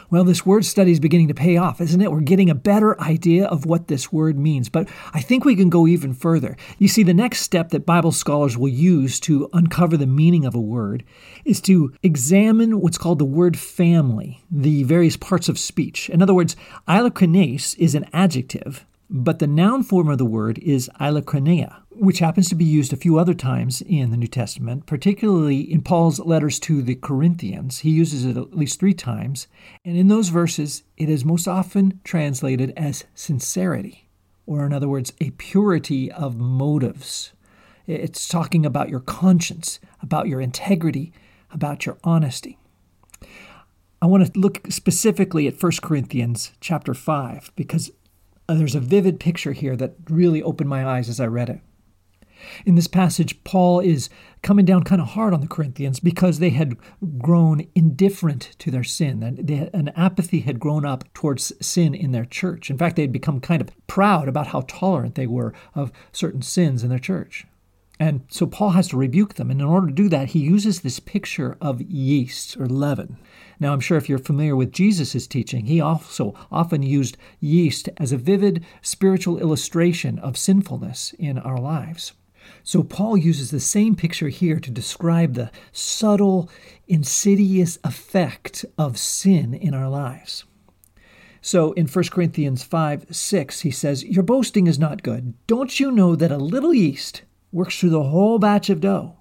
Well, 0.10 0.24
this 0.24 0.46
word 0.46 0.64
study 0.64 0.94
is 0.94 1.02
beginning 1.02 1.28
to 1.28 1.34
pay 1.34 1.58
off, 1.58 1.82
isn't 1.82 2.00
it? 2.00 2.10
We're 2.10 2.22
getting 2.22 2.50
a 2.50 2.56
better 2.56 3.00
idea 3.02 3.46
of 3.46 3.66
what 3.66 3.90
this 3.90 4.10
word 4.10 4.40
means. 4.40 4.70
But 4.70 4.88
I 5.14 5.20
think 5.20 5.44
we 5.44 5.56
can 5.58 5.70
go 5.70 5.86
even 5.86 6.14
further. 6.14 6.56
You 6.78 6.88
see, 6.88 7.04
the 7.04 7.14
next 7.14 7.42
step 7.42 7.70
that 7.70 7.86
Bible 7.86 8.14
scholars 8.14 8.58
will 8.58 8.70
use 8.70 9.20
to 9.22 9.50
uncover 9.52 9.98
the 9.98 10.08
meaning 10.08 10.46
of 10.46 10.56
a 10.56 10.62
word 10.62 11.04
is 11.44 11.60
to 11.62 11.94
examine 12.04 12.80
what's 12.80 12.98
called 12.98 13.20
the 13.20 13.26
word 13.26 13.60
family, 13.60 14.42
the 14.50 14.84
various 14.84 15.18
parts 15.18 15.50
of 15.50 15.60
speech. 15.60 16.10
In 16.10 16.22
other 16.22 16.34
words, 16.34 16.56
eilokrenes 16.88 17.78
is 17.78 17.94
an 17.94 18.06
adjective, 18.14 18.86
but 19.10 19.40
the 19.40 19.48
noun 19.48 19.84
form 19.84 20.10
of 20.10 20.18
the 20.18 20.26
word 20.26 20.60
is 20.60 20.90
eilokrenea 21.00 21.82
which 22.00 22.20
happens 22.20 22.48
to 22.50 22.56
be 22.56 22.66
used 22.66 22.94
a 22.94 22.98
few 22.98 23.18
other 23.18 23.34
times 23.34 23.82
in 23.82 24.12
the 24.12 24.18
New 24.18 24.28
Testament, 24.28 24.86
particularly 24.86 25.60
in 25.60 25.82
Paul's 25.82 26.20
letters 26.20 26.60
to 26.60 26.82
the 26.82 26.96
Corinthians. 26.96 27.80
He 27.80 27.90
uses 27.90 28.24
it 28.26 28.38
at 28.38 28.56
least 28.56 28.80
three 28.80 28.94
times. 28.94 29.48
And 29.84 29.98
in 29.98 30.08
those 30.08 30.30
verses, 30.30 30.84
it 30.96 31.10
is 31.10 31.26
most 31.26 31.48
often 31.48 32.00
translated 32.04 32.72
as 32.78 33.06
sincerity, 33.16 34.10
or 34.46 34.66
in 34.66 34.74
other 34.74 34.88
words, 34.88 35.14
a 35.20 35.32
purity 35.32 36.12
of 36.12 36.38
motives. 36.38 37.34
It's 37.88 38.28
talking 38.28 38.66
about 38.66 38.90
your 38.90 39.00
conscience, 39.00 39.80
about 40.02 40.28
your 40.28 40.42
integrity, 40.42 41.14
about 41.52 41.86
your 41.86 41.98
honesty. 42.04 42.60
I 44.02 44.06
want 44.06 44.32
to 44.32 44.40
look 44.40 44.62
specifically 44.70 45.48
at 45.48 45.62
1 45.62 45.72
Corinthians 45.82 46.52
chapter 46.62 46.94
5 46.94 47.52
because 47.56 47.90
Uh, 48.50 48.56
there's 48.56 48.76
a 48.76 48.80
vivid 48.80 49.20
picture 49.20 49.52
here 49.52 49.76
that 49.76 49.96
really 50.10 50.42
opened 50.42 50.70
my 50.70 50.86
eyes 50.86 51.10
as 51.10 51.20
I 51.20 51.26
read 51.26 51.50
it. 51.50 51.60
In 52.66 52.76
this 52.76 52.88
passage, 52.88 53.44
Paul 53.44 53.80
is 53.80 54.10
coming 54.42 54.64
down 54.64 54.84
kind 54.84 55.02
of 55.02 55.10
hard 55.10 55.34
on 55.34 55.42
the 55.42 55.48
Corinthians 55.48 56.00
because 56.00 56.40
they 56.40 56.52
had 56.52 56.78
grown 57.18 57.68
indifferent 57.76 58.56
to 58.60 58.72
their 58.72 58.84
sin. 58.84 59.24
and 59.24 59.50
an 59.74 59.90
apathy 59.90 60.42
had 60.42 60.60
grown 60.60 60.86
up 60.86 61.12
towards 61.14 61.52
sin 61.66 61.96
in 61.96 62.12
their 62.12 62.26
church. 62.26 62.70
In 62.70 62.78
fact, 62.78 62.96
they 62.96 63.02
had 63.02 63.12
become 63.12 63.40
kind 63.40 63.62
of 63.62 63.70
proud 63.88 64.28
about 64.28 64.48
how 64.48 64.62
tolerant 64.68 65.16
they 65.16 65.28
were 65.28 65.54
of 65.74 65.92
certain 66.12 66.42
sins 66.42 66.84
in 66.84 66.90
their 66.90 67.00
church. 67.00 67.48
And 68.00 68.22
so 68.30 68.46
Paul 68.46 68.72
has 68.72 68.88
to 68.90 68.98
rebuke 68.98 69.36
them. 69.36 69.50
And 69.50 69.60
in 69.60 69.68
order 69.68 69.88
to 69.88 69.94
do 69.94 70.08
that, 70.10 70.30
he 70.30 70.40
uses 70.40 70.82
this 70.82 71.00
picture 71.00 71.58
of 71.60 71.82
yeast 71.82 72.56
or 72.58 72.68
leaven. 72.68 73.18
Now, 73.60 73.74
I'm 73.74 73.80
sure 73.80 73.98
if 73.98 74.08
you're 74.08 74.20
familiar 74.20 74.56
with 74.56 74.72
Jesus' 74.72 75.26
teaching, 75.26 75.66
he 75.66 75.82
also 75.82 76.36
often 76.52 76.84
used 76.84 77.18
yeast 77.40 77.90
as 77.98 78.12
a 78.12 78.18
vivid 78.18 78.64
spiritual 78.84 79.40
illustration 79.40 80.20
of 80.20 80.38
sinfulness 80.38 81.14
in 81.18 81.40
our 81.40 81.60
lives. 81.60 82.14
So, 82.64 82.84
Paul 82.84 83.18
uses 83.18 83.50
the 83.50 83.60
same 83.60 83.96
picture 83.96 84.30
here 84.30 84.60
to 84.60 84.72
describe 84.72 85.34
the 85.34 85.52
subtle, 85.72 86.50
insidious 86.88 87.80
effect 87.84 88.64
of 88.78 88.98
sin 88.98 89.54
in 89.56 89.74
our 89.74 89.90
lives. 89.90 90.46
So 91.42 91.72
in 91.74 91.88
1 91.88 92.06
Corinthians 92.12 92.64
5 92.64 93.06
6, 93.10 93.62
he 93.62 93.72
says, 93.72 94.04
Your 94.04 94.24
boasting 94.24 94.68
is 94.68 94.78
not 94.78 95.02
good. 95.02 95.34
Don't 95.48 95.80
you 95.80 95.92
know 95.92 96.14
that 96.14 96.30
a 96.30 96.38
little 96.38 96.74
yeast 96.74 97.22
works 97.52 97.80
through 97.80 97.92
the 97.92 98.04
whole 98.04 98.40
batch 98.40 98.70
of 98.70 98.82
dough? 98.82 99.16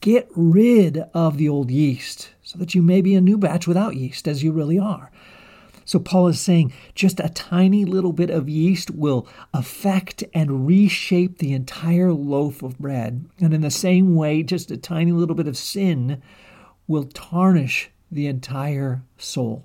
Get 0.00 0.28
rid 0.36 1.04
of 1.14 1.36
the 1.36 1.48
old 1.48 1.70
yeast 1.70 2.30
so 2.42 2.58
that 2.58 2.74
you 2.74 2.82
may 2.82 3.00
be 3.00 3.14
a 3.14 3.20
new 3.20 3.38
batch 3.38 3.66
without 3.66 3.96
yeast, 3.96 4.28
as 4.28 4.42
you 4.42 4.52
really 4.52 4.78
are. 4.78 5.10
So 5.86 6.00
Paul 6.00 6.26
is 6.26 6.40
saying 6.40 6.72
just 6.96 7.20
a 7.20 7.28
tiny 7.28 7.84
little 7.84 8.12
bit 8.12 8.28
of 8.28 8.48
yeast 8.48 8.90
will 8.90 9.26
affect 9.54 10.24
and 10.34 10.66
reshape 10.66 11.38
the 11.38 11.52
entire 11.52 12.12
loaf 12.12 12.62
of 12.62 12.78
bread. 12.78 13.24
And 13.40 13.54
in 13.54 13.60
the 13.60 13.70
same 13.70 14.16
way, 14.16 14.42
just 14.42 14.72
a 14.72 14.76
tiny 14.76 15.12
little 15.12 15.36
bit 15.36 15.46
of 15.46 15.56
sin 15.56 16.20
will 16.88 17.04
tarnish 17.04 17.90
the 18.10 18.26
entire 18.26 19.02
soul. 19.16 19.64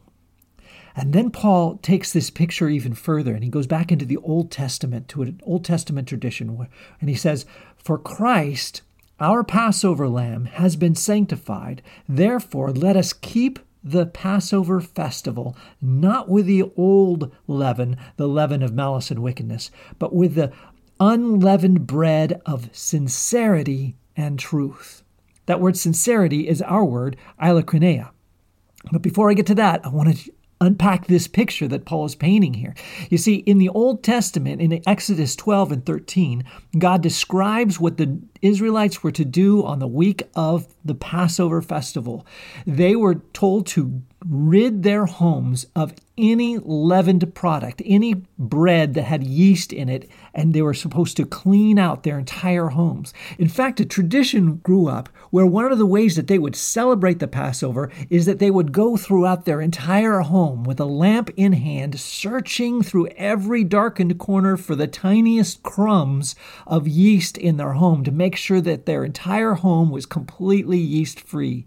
And 0.95 1.13
then 1.13 1.31
Paul 1.31 1.77
takes 1.77 2.13
this 2.13 2.29
picture 2.29 2.69
even 2.69 2.93
further 2.93 3.33
and 3.33 3.43
he 3.43 3.49
goes 3.49 3.67
back 3.67 3.91
into 3.91 4.05
the 4.05 4.17
Old 4.17 4.51
Testament 4.51 5.07
to 5.09 5.23
an 5.23 5.39
Old 5.43 5.63
Testament 5.63 6.07
tradition 6.07 6.67
and 6.99 7.09
he 7.09 7.15
says, 7.15 7.45
For 7.83 7.97
Christ, 7.97 8.81
our 9.19 9.43
Passover 9.43 10.07
lamb, 10.07 10.45
has 10.45 10.75
been 10.75 10.95
sanctified. 10.95 11.81
Therefore, 12.07 12.71
let 12.71 12.95
us 12.95 13.13
keep 13.13 13.59
the 13.83 14.05
Passover 14.05 14.79
festival 14.79 15.57
not 15.81 16.29
with 16.29 16.45
the 16.45 16.71
old 16.77 17.31
leaven, 17.47 17.97
the 18.17 18.27
leaven 18.27 18.61
of 18.61 18.73
malice 18.73 19.09
and 19.09 19.21
wickedness, 19.21 19.71
but 19.97 20.13
with 20.13 20.35
the 20.35 20.51
unleavened 20.99 21.87
bread 21.87 22.39
of 22.45 22.69
sincerity 22.71 23.95
and 24.15 24.37
truth. 24.37 25.03
That 25.47 25.59
word 25.59 25.75
sincerity 25.75 26.47
is 26.47 26.61
our 26.61 26.85
word, 26.85 27.17
eilokrinea. 27.41 28.11
But 28.91 29.01
before 29.01 29.31
I 29.31 29.33
get 29.33 29.47
to 29.47 29.55
that, 29.55 29.83
I 29.83 29.89
want 29.89 30.15
to 30.15 30.31
unpack 30.61 31.07
this 31.07 31.27
picture 31.27 31.67
that 31.67 31.83
Paul 31.83 32.05
is 32.05 32.15
painting 32.15 32.53
here. 32.53 32.73
You 33.09 33.17
see, 33.17 33.35
in 33.35 33.57
the 33.57 33.69
Old 33.69 34.03
Testament, 34.03 34.61
in 34.61 34.81
Exodus 34.87 35.35
12 35.35 35.71
and 35.71 35.85
13, 35.85 36.45
God 36.77 37.01
describes 37.01 37.79
what 37.79 37.97
the 37.97 38.19
Israelites 38.41 39.03
were 39.03 39.11
to 39.11 39.25
do 39.25 39.65
on 39.65 39.79
the 39.79 39.87
week 39.87 40.23
of 40.35 40.67
the 40.85 40.95
Passover 40.95 41.61
festival. 41.61 42.25
They 42.65 42.95
were 42.95 43.15
told 43.33 43.67
to 43.67 44.01
rid 44.27 44.83
their 44.83 45.05
homes 45.05 45.65
of 45.75 45.93
any 46.17 46.57
leavened 46.59 47.33
product, 47.33 47.81
any 47.83 48.13
bread 48.37 48.93
that 48.93 49.03
had 49.03 49.23
yeast 49.23 49.73
in 49.73 49.89
it, 49.89 50.07
and 50.33 50.53
they 50.53 50.61
were 50.61 50.73
supposed 50.73 51.17
to 51.17 51.25
clean 51.25 51.79
out 51.79 52.03
their 52.03 52.19
entire 52.19 52.67
homes. 52.67 53.13
In 53.39 53.47
fact, 53.47 53.79
a 53.79 53.85
tradition 53.85 54.57
grew 54.57 54.87
up 54.87 55.09
where 55.31 55.45
one 55.45 55.71
of 55.71 55.79
the 55.79 55.85
ways 55.85 56.15
that 56.15 56.27
they 56.27 56.37
would 56.37 56.55
celebrate 56.55 57.19
the 57.19 57.27
Passover 57.27 57.91
is 58.09 58.25
that 58.25 58.39
they 58.39 58.51
would 58.51 58.71
go 58.71 58.97
throughout 58.97 59.45
their 59.45 59.61
entire 59.61 60.19
home 60.19 60.63
with 60.63 60.79
a 60.79 60.85
lamp 60.85 61.31
in 61.35 61.53
hand, 61.53 61.99
searching 61.99 62.83
through 62.83 63.07
every 63.17 63.63
darkened 63.63 64.19
corner 64.19 64.57
for 64.57 64.75
the 64.75 64.87
tiniest 64.87 65.63
crumbs 65.63 66.35
of 66.67 66.87
yeast 66.87 67.37
in 67.37 67.57
their 67.57 67.73
home 67.73 68.03
to 68.03 68.11
make 68.11 68.35
sure 68.35 68.61
that 68.61 68.85
their 68.85 69.03
entire 69.03 69.53
home 69.55 69.89
was 69.89 70.05
completely 70.05 70.77
yeast 70.77 71.19
free. 71.19 71.65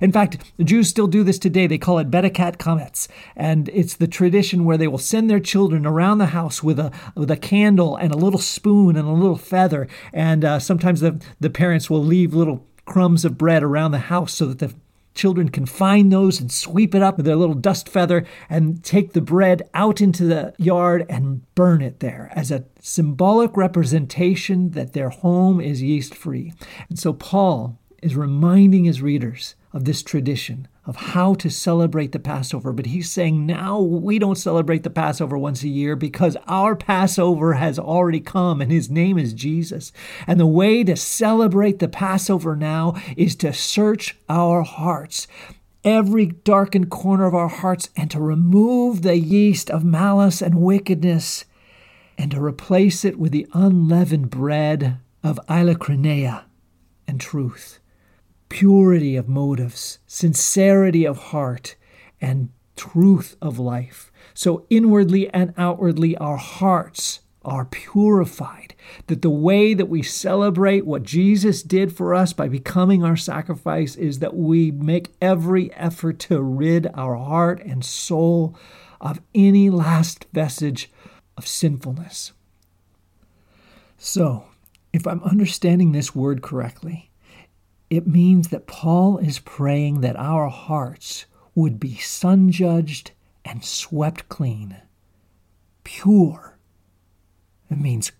In 0.00 0.12
fact, 0.12 0.38
the 0.56 0.64
Jews 0.64 0.88
still 0.88 1.06
do 1.06 1.22
this 1.22 1.38
today. 1.38 1.66
They 1.66 1.78
call 1.78 1.98
it 1.98 2.10
Bedikat 2.10 2.56
Chametz, 2.58 3.08
and 3.36 3.68
it's 3.70 3.94
the 3.94 4.06
tradition 4.06 4.64
where 4.64 4.76
they 4.76 4.88
will 4.88 4.98
send 4.98 5.30
their 5.30 5.40
children 5.40 5.86
around 5.86 6.18
the 6.18 6.26
house 6.26 6.62
with 6.62 6.78
a 6.78 6.90
with 7.14 7.30
a 7.30 7.36
candle 7.36 7.96
and 7.96 8.12
a 8.12 8.18
little 8.18 8.40
spoon 8.40 8.96
and 8.96 9.08
a 9.08 9.12
little 9.12 9.36
feather, 9.36 9.88
and 10.12 10.44
uh, 10.44 10.58
sometimes 10.58 11.00
the 11.00 11.22
the 11.40 11.50
parents 11.50 11.88
will 11.88 12.04
leave 12.04 12.34
little 12.34 12.66
crumbs 12.84 13.24
of 13.24 13.38
bread 13.38 13.62
around 13.62 13.92
the 13.92 13.98
house 13.98 14.34
so 14.34 14.46
that 14.46 14.58
the 14.58 14.74
children 15.14 15.48
can 15.48 15.64
find 15.64 16.12
those 16.12 16.40
and 16.40 16.50
sweep 16.50 16.94
it 16.94 17.02
up 17.02 17.16
with 17.16 17.26
their 17.26 17.36
little 17.36 17.54
dust 17.54 17.88
feather 17.88 18.26
and 18.50 18.82
take 18.82 19.12
the 19.12 19.20
bread 19.20 19.62
out 19.72 20.00
into 20.00 20.24
the 20.24 20.52
yard 20.58 21.06
and 21.08 21.42
burn 21.54 21.80
it 21.80 22.00
there 22.00 22.30
as 22.34 22.50
a 22.50 22.64
symbolic 22.80 23.56
representation 23.56 24.72
that 24.72 24.92
their 24.92 25.10
home 25.10 25.60
is 25.60 25.82
yeast 25.82 26.14
free. 26.14 26.52
And 26.88 26.98
so 26.98 27.12
Paul 27.12 27.78
is 28.02 28.16
reminding 28.16 28.84
his 28.84 29.00
readers 29.00 29.54
of 29.74 29.84
this 29.84 30.04
tradition 30.04 30.68
of 30.86 30.94
how 30.96 31.34
to 31.34 31.50
celebrate 31.50 32.12
the 32.12 32.18
Passover. 32.20 32.72
But 32.72 32.86
he's 32.86 33.10
saying 33.10 33.44
now 33.44 33.80
we 33.80 34.20
don't 34.20 34.38
celebrate 34.38 34.84
the 34.84 34.90
Passover 34.90 35.36
once 35.36 35.64
a 35.64 35.68
year 35.68 35.96
because 35.96 36.36
our 36.46 36.76
Passover 36.76 37.54
has 37.54 37.78
already 37.78 38.20
come 38.20 38.60
and 38.60 38.70
his 38.70 38.88
name 38.88 39.18
is 39.18 39.34
Jesus. 39.34 39.92
And 40.28 40.38
the 40.38 40.46
way 40.46 40.84
to 40.84 40.94
celebrate 40.94 41.80
the 41.80 41.88
Passover 41.88 42.54
now 42.54 42.94
is 43.16 43.34
to 43.36 43.52
search 43.52 44.16
our 44.28 44.62
hearts. 44.62 45.26
Every 45.82 46.26
darkened 46.26 46.88
corner 46.88 47.26
of 47.26 47.34
our 47.34 47.48
hearts, 47.48 47.90
and 47.94 48.10
to 48.10 48.18
remove 48.18 49.02
the 49.02 49.18
yeast 49.18 49.70
of 49.70 49.84
malice 49.84 50.40
and 50.40 50.62
wickedness, 50.62 51.44
and 52.16 52.30
to 52.30 52.42
replace 52.42 53.04
it 53.04 53.18
with 53.18 53.32
the 53.32 53.46
unleavened 53.52 54.30
bread 54.30 54.98
of 55.22 55.38
eilokrinea 55.46 56.44
and 57.06 57.20
truth 57.20 57.80
purity 58.48 59.16
of 59.16 59.28
motives, 59.28 59.98
sincerity 60.06 61.06
of 61.06 61.18
heart, 61.18 61.76
and 62.20 62.50
truth 62.76 63.36
of 63.40 63.58
life. 63.58 64.10
So, 64.34 64.66
inwardly 64.70 65.28
and 65.30 65.54
outwardly, 65.56 66.16
our 66.16 66.36
hearts 66.36 67.20
are 67.44 67.64
purified. 67.64 68.74
That 69.06 69.22
the 69.22 69.30
way 69.30 69.74
that 69.74 69.88
we 69.88 70.02
celebrate 70.02 70.86
what 70.86 71.02
Jesus 71.02 71.62
did 71.62 71.96
for 71.96 72.14
us 72.14 72.32
by 72.32 72.48
becoming 72.48 73.04
our 73.04 73.16
sacrifice 73.16 73.96
is 73.96 74.18
that 74.18 74.36
we 74.36 74.70
make 74.70 75.14
every 75.20 75.72
effort 75.74 76.18
to 76.20 76.42
rid 76.42 76.90
our 76.94 77.16
heart 77.16 77.62
and 77.64 77.84
soul 77.84 78.56
of 79.00 79.20
any 79.34 79.70
last 79.70 80.26
vestige 80.32 80.90
of 81.36 81.46
sinfulness. 81.46 82.32
So, 83.98 84.46
if 84.92 85.06
I'm 85.06 85.22
understanding 85.22 85.92
this 85.92 86.14
word 86.14 86.42
correctly, 86.42 87.10
it 87.90 88.06
means 88.06 88.48
that 88.48 88.66
Paul 88.66 89.18
is 89.18 89.38
praying 89.38 90.00
that 90.00 90.16
our 90.16 90.48
hearts 90.48 91.26
would 91.54 91.78
be 91.78 91.96
sun 91.96 92.50
judged 92.50 93.12
and 93.44 93.64
swept 93.64 94.28
clean, 94.28 94.76
pure. 95.84 96.56
It 97.70 97.78
means 97.78 98.12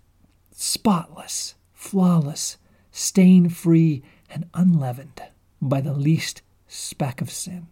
spotless, 0.53 1.55
flawless, 1.73 2.59
stain 2.91 3.49
free, 3.49 4.03
and 4.31 4.49
unleavened 4.55 5.23
by 5.61 5.81
the 5.81 5.95
least 5.95 6.43
speck 6.69 7.21
of 7.21 7.31
sin. 7.31 7.67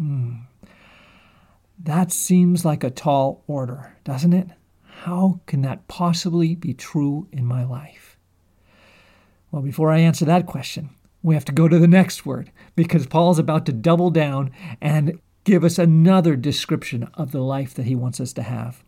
Mm. 0.00 0.46
That 1.78 2.12
seems 2.12 2.64
like 2.64 2.84
a 2.84 2.90
tall 2.90 3.42
order, 3.46 3.96
doesn't 4.04 4.32
it? 4.32 4.48
How 4.82 5.40
can 5.46 5.62
that 5.62 5.88
possibly 5.88 6.54
be 6.54 6.74
true 6.74 7.26
in 7.32 7.46
my 7.46 7.64
life? 7.64 8.09
Well, 9.50 9.62
before 9.62 9.90
I 9.90 9.98
answer 9.98 10.24
that 10.24 10.46
question, 10.46 10.90
we 11.22 11.34
have 11.34 11.44
to 11.46 11.52
go 11.52 11.68
to 11.68 11.78
the 11.78 11.88
next 11.88 12.24
word 12.24 12.50
because 12.76 13.06
Paul's 13.06 13.38
about 13.38 13.66
to 13.66 13.72
double 13.72 14.10
down 14.10 14.50
and 14.80 15.20
give 15.44 15.64
us 15.64 15.78
another 15.78 16.36
description 16.36 17.08
of 17.14 17.32
the 17.32 17.40
life 17.40 17.74
that 17.74 17.86
he 17.86 17.94
wants 17.94 18.20
us 18.20 18.32
to 18.34 18.42
have. 18.42 18.82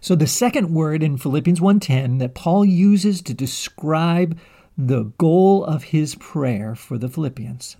So 0.00 0.14
the 0.16 0.26
second 0.26 0.74
word 0.74 1.02
in 1.02 1.16
Philippians 1.16 1.60
1:10 1.60 2.18
that 2.18 2.34
Paul 2.34 2.64
uses 2.64 3.22
to 3.22 3.34
describe 3.34 4.38
the 4.76 5.04
goal 5.18 5.64
of 5.64 5.84
his 5.84 6.16
prayer 6.16 6.74
for 6.74 6.98
the 6.98 7.08
Philippians 7.08 7.76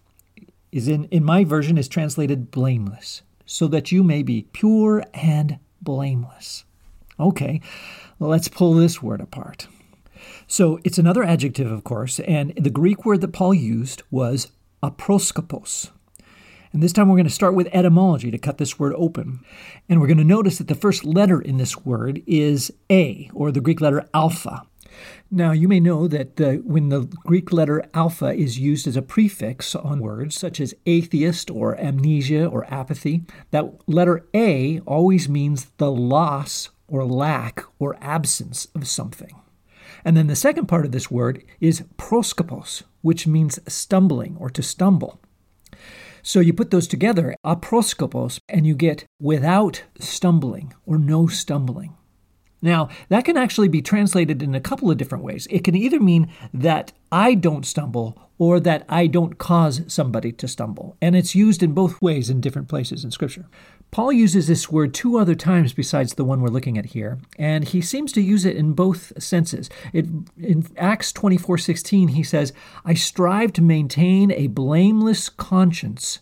is 0.73 0.89
in 0.89 1.05
in 1.07 1.25
my 1.25 1.45
version 1.45 1.79
is 1.79 1.89
translated 1.89 2.51
blameless, 2.51 3.23
so 3.45 3.67
that 3.69 3.91
you 3.91 4.03
may 4.03 4.23
be 4.23 4.47
pure 4.53 5.03
and 5.15 5.59
blameless. 5.83 6.65
Okay, 7.19 7.61
let's 8.21 8.49
pull 8.49 8.75
this 8.75 9.03
word 9.03 9.21
apart. 9.21 9.69
So 10.47 10.79
it's 10.85 10.99
another 10.99 11.25
adjective, 11.25 11.71
of 11.71 11.85
course, 11.85 12.21
and 12.21 12.53
the 12.57 12.71
Greek 12.71 13.05
word 13.05 13.21
that 13.23 13.33
Paul 13.33 13.55
used 13.55 14.03
was 14.11 14.53
aproskopos. 14.83 15.91
And 16.73 16.83
this 16.83 16.93
time 16.93 17.09
we're 17.09 17.17
going 17.17 17.25
to 17.27 17.33
start 17.33 17.55
with 17.55 17.69
etymology 17.73 18.31
to 18.31 18.39
cut 18.39 18.59
this 18.59 18.79
word 18.79 18.93
open. 18.97 19.41
And 19.89 20.01
we're 20.01 20.09
going 20.09 20.19
to 20.19 20.25
notice 20.25 20.59
that 20.59 20.69
the 20.69 20.75
first 20.75 21.05
letter 21.05 21.41
in 21.41 21.57
this 21.57 21.77
word 21.79 22.23
is 22.27 22.73
A, 22.91 23.31
or 23.33 23.51
the 23.51 23.61
Greek 23.61 23.81
letter 23.81 24.07
alpha. 24.13 24.63
Now, 25.31 25.53
you 25.53 25.69
may 25.69 25.81
know 25.81 26.07
that 26.09 26.37
the, 26.37 26.63
when 26.65 26.89
the 26.89 27.01
Greek 27.25 27.53
letter 27.53 27.85
alpha 27.95 28.33
is 28.33 28.59
used 28.59 28.87
as 28.87 28.97
a 28.97 29.03
prefix 29.03 29.75
on 29.75 30.01
words 30.01 30.37
such 30.37 30.61
as 30.61 30.75
atheist 30.87 31.51
or 31.51 31.79
amnesia 31.81 32.47
or 32.47 32.73
apathy, 32.73 33.23
that 33.51 33.89
letter 33.89 34.27
A 34.35 34.81
always 34.81 35.29
means 35.29 35.67
the 35.79 35.91
loss 35.91 36.71
or 36.89 37.05
lack 37.05 37.65
or 37.79 37.97
absence 38.01 38.69
of 38.75 38.87
something. 38.87 39.35
And 40.05 40.17
then 40.17 40.27
the 40.27 40.37
second 40.37 40.67
part 40.67 40.85
of 40.85 40.93
this 40.93 41.11
word 41.11 41.45
is 41.61 41.85
proskopos, 41.97 42.83
which 43.03 43.27
means 43.27 43.59
stumbling 43.67 44.37
or 44.39 44.51
to 44.51 44.63
stumble. 44.63 45.21
So 46.23 46.41
you 46.41 46.53
put 46.53 46.73
those 46.73 46.89
together, 46.89 47.37
aproskopos, 47.45 48.41
and 48.49 48.67
you 48.67 48.75
get 48.75 49.05
without 49.21 49.85
stumbling 50.01 50.75
or 50.85 50.99
no 50.99 51.29
stumbling. 51.29 51.97
Now, 52.63 52.89
that 53.11 53.25
can 53.25 53.37
actually 53.37 53.69
be 53.69 53.83
translated 53.83 54.43
in 54.43 54.55
a 54.55 54.61
couple 54.61 54.91
of 54.91 54.97
different 54.97 55.23
ways. 55.23 55.47
It 55.51 55.63
can 55.63 55.77
either 55.77 56.01
mean 56.01 56.33
that 56.53 56.93
I 57.13 57.35
don't 57.35 57.65
stumble 57.65 58.31
or 58.39 58.59
that 58.61 58.85
I 58.89 59.07
don't 59.07 59.39
cause 59.39 59.83
somebody 59.87 60.33
to 60.33 60.49
stumble. 60.49 60.97
And 61.01 61.15
it's 61.15 61.35
used 61.35 61.63
in 61.63 61.75
both 61.75 62.03
ways 62.03 62.29
in 62.29 62.41
different 62.41 62.69
places 62.69 63.05
in 63.05 63.11
Scripture. 63.11 63.47
Paul 63.91 64.13
uses 64.13 64.47
this 64.47 64.71
word 64.71 64.93
two 64.93 65.19
other 65.19 65.35
times 65.35 65.73
besides 65.73 66.15
the 66.15 66.25
one 66.25 66.41
we're 66.41 66.49
looking 66.49 66.77
at 66.77 66.87
here, 66.87 67.19
and 67.39 67.65
he 67.65 67.81
seems 67.81 68.13
to 68.13 68.21
use 68.21 68.45
it 68.45 68.57
in 68.57 68.73
both 68.73 69.13
senses. 69.23 69.71
It, 69.93 70.07
in 70.37 70.67
Acts 70.77 71.13
24 71.13 71.59
16, 71.59 72.09
he 72.09 72.23
says, 72.23 72.53
I 72.85 72.95
strive 72.95 73.53
to 73.55 73.63
maintain 73.63 74.31
a 74.33 74.49
blameless 74.49 75.29
conscience, 75.29 76.19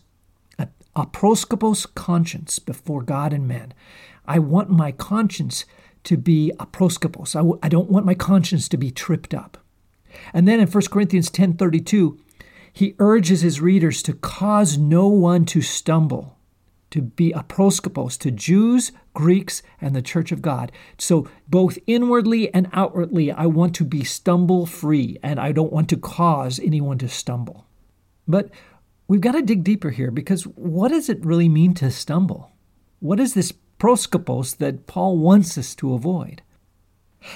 a, 0.57 0.69
a 0.95 1.05
proskopos 1.05 1.85
conscience 1.95 2.59
before 2.59 3.01
God 3.01 3.33
and 3.33 3.47
men. 3.47 3.73
I 4.25 4.39
want 4.39 4.69
my 4.69 4.91
conscience 4.91 5.65
to 6.05 6.17
be 6.17 6.51
a 6.59 6.65
proskopos. 6.65 7.35
I 7.35 7.39
w- 7.39 7.59
I 7.61 7.69
don't 7.69 7.89
want 7.89 8.05
my 8.05 8.13
conscience 8.13 8.69
to 8.69 8.77
be 8.77 8.91
tripped 8.91 9.33
up. 9.33 9.57
And 10.33 10.47
then 10.47 10.59
in 10.59 10.67
1 10.67 10.83
Corinthians 10.89 11.29
10:32, 11.29 12.17
he 12.71 12.95
urges 12.99 13.41
his 13.41 13.61
readers 13.61 14.01
to 14.03 14.13
cause 14.13 14.77
no 14.77 15.07
one 15.07 15.45
to 15.45 15.61
stumble, 15.61 16.34
to 16.95 17.01
be 17.01 17.33
a 17.33 17.43
proskopos 17.43 18.17
to 18.17 18.31
Jews, 18.31 18.93
Greeks, 19.13 19.61
and 19.81 19.93
the 19.93 20.01
church 20.01 20.31
of 20.31 20.41
God. 20.41 20.71
So 20.97 21.27
both 21.45 21.77
inwardly 21.87 22.53
and 22.53 22.69
outwardly, 22.71 23.33
I 23.33 23.47
want 23.47 23.75
to 23.75 23.83
be 23.83 24.05
stumble 24.05 24.65
free, 24.65 25.17
and 25.21 25.37
I 25.37 25.51
don't 25.51 25.73
want 25.73 25.89
to 25.89 25.97
cause 25.97 26.57
anyone 26.57 26.97
to 26.99 27.09
stumble. 27.09 27.65
But 28.29 28.49
we've 29.09 29.19
got 29.19 29.33
to 29.33 29.41
dig 29.41 29.65
deeper 29.65 29.89
here 29.89 30.09
because 30.09 30.43
what 30.43 30.87
does 30.87 31.09
it 31.09 31.25
really 31.25 31.49
mean 31.49 31.73
to 31.75 31.91
stumble? 31.91 32.53
What 32.99 33.19
is 33.19 33.33
this 33.33 33.51
proskopos 33.77 34.55
that 34.59 34.87
Paul 34.87 35.17
wants 35.17 35.57
us 35.57 35.75
to 35.75 35.93
avoid? 35.93 36.43